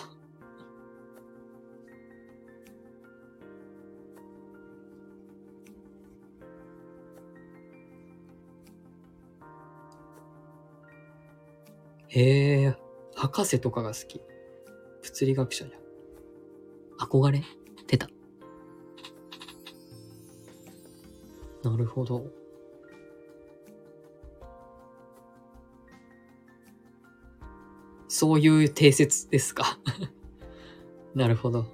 [12.09, 12.77] へえ、
[13.21, 14.23] 博士とかが好き。
[15.03, 15.79] 物理学者じゃ
[17.05, 17.07] ん。
[17.07, 17.43] 憧れ？
[17.87, 18.09] てた。
[21.63, 22.25] なるほど。
[28.09, 29.79] そういう定説ですか？
[31.15, 31.67] なるほど。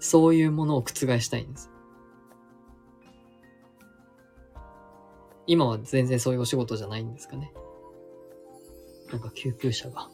[0.00, 1.70] そういうものを覆したいんです。
[5.46, 7.54] 今は全然そういうお仕事じゃないんですかね。
[9.14, 10.08] なんか救急車が。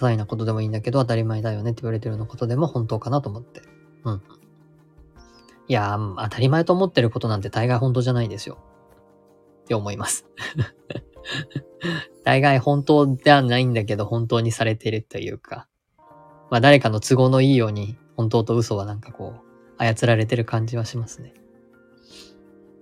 [0.00, 3.62] 些細なことでもいいんだけど当たり前だよねって言われてるようなことでも本当かなと思って。
[4.04, 4.22] うん。
[5.68, 8.58] いや当たり前と思ってることなんて大概本当じゃないですよ。
[9.64, 10.26] って思います。
[12.24, 15.68] 大概本当ではないんだけど本当にされてるというか、
[16.50, 19.34] まあ誰かの都合のいいように本当と嘘はなんかこ
[19.78, 21.34] う操られてる感じはしますね。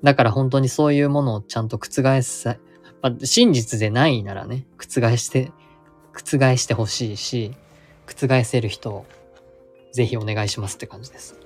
[0.02, 2.56] だから本当にそういうものをちゃんと覆さ、
[3.02, 5.52] まあ、真実でないならね、覆して、
[6.18, 7.54] 覆してほしいし、
[8.06, 9.06] 覆せる人を
[9.92, 11.36] ぜひお願いしますって感じです。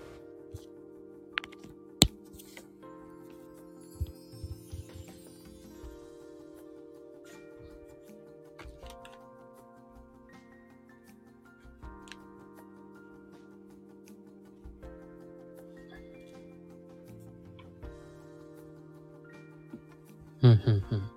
[20.43, 21.11] うん、うん、うん。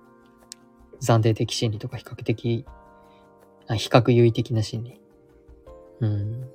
[1.00, 2.64] 暫定的心理とか比較的、
[3.68, 5.00] あ比較優位的な心理。
[6.00, 6.48] うん。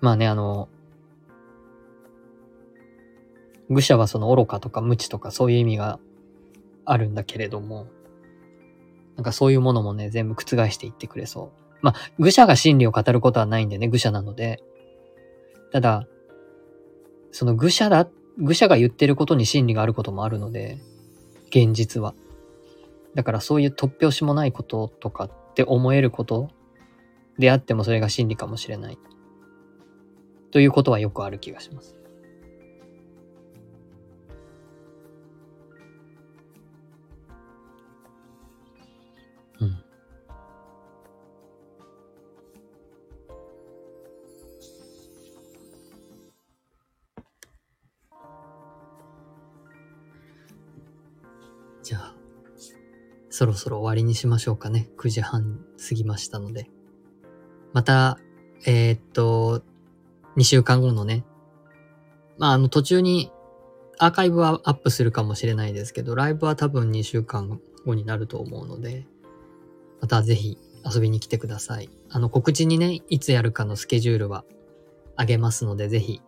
[0.00, 0.68] まあね、あの、
[3.70, 5.98] 愚者はその愚かとか無知とかそういう意味が
[6.84, 7.86] あるんだけれども、
[9.16, 11.64] なんかそういうものもね、全部覆していってくれそう。
[11.80, 14.62] まあ、愚者が真理を語ることはないんでね、愚者なので。
[15.72, 16.06] ただ、
[17.30, 18.08] その愚者だ、
[18.38, 20.78] 愚者が言ってることに真理があることもあるので、
[21.54, 22.14] 現実は。
[23.14, 26.50] だからそういう突拍子もないこととかって思えること
[27.38, 28.98] であってもそれが真理かもしれない。
[30.50, 31.96] ということはよくある気がします。
[53.36, 54.88] そろそろ終わりにしましょうかね。
[54.96, 56.70] 9時半過ぎましたので。
[57.72, 58.20] また、
[58.64, 59.64] えー、っと、
[60.36, 61.24] 2週間後のね、
[62.38, 63.32] まあ、あの途中に
[63.98, 69.04] アーカイブはアップするかもしれないですけど、ライブは多分2週間後になると思うので、
[70.00, 70.56] またぜひ
[70.88, 71.90] 遊びに来てください。
[72.10, 74.44] あの告知にね、いつやるかのスケジュールは
[75.16, 76.22] あげますので、ぜひ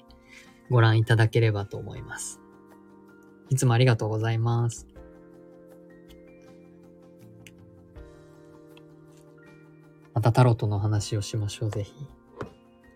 [0.70, 2.41] ご覧いただければと思います。
[3.49, 4.89] いつもありがとうございます。
[10.16, 11.93] またタロットの話をしましょう、ぜひ。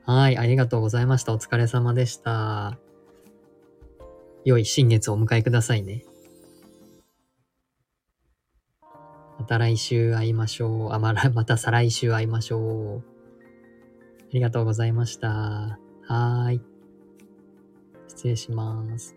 [0.06, 1.34] はい、ありがとうございました。
[1.34, 2.78] お疲れ様でした。
[4.46, 6.02] 良い新月をお迎えくださいね。
[9.38, 10.92] また来週会いましょう。
[10.94, 12.98] あ、まら、 また再来週会いましょう。
[13.00, 13.02] あ
[14.32, 15.28] りがとうございました。
[15.28, 16.62] はーい。
[18.08, 19.14] 失礼します。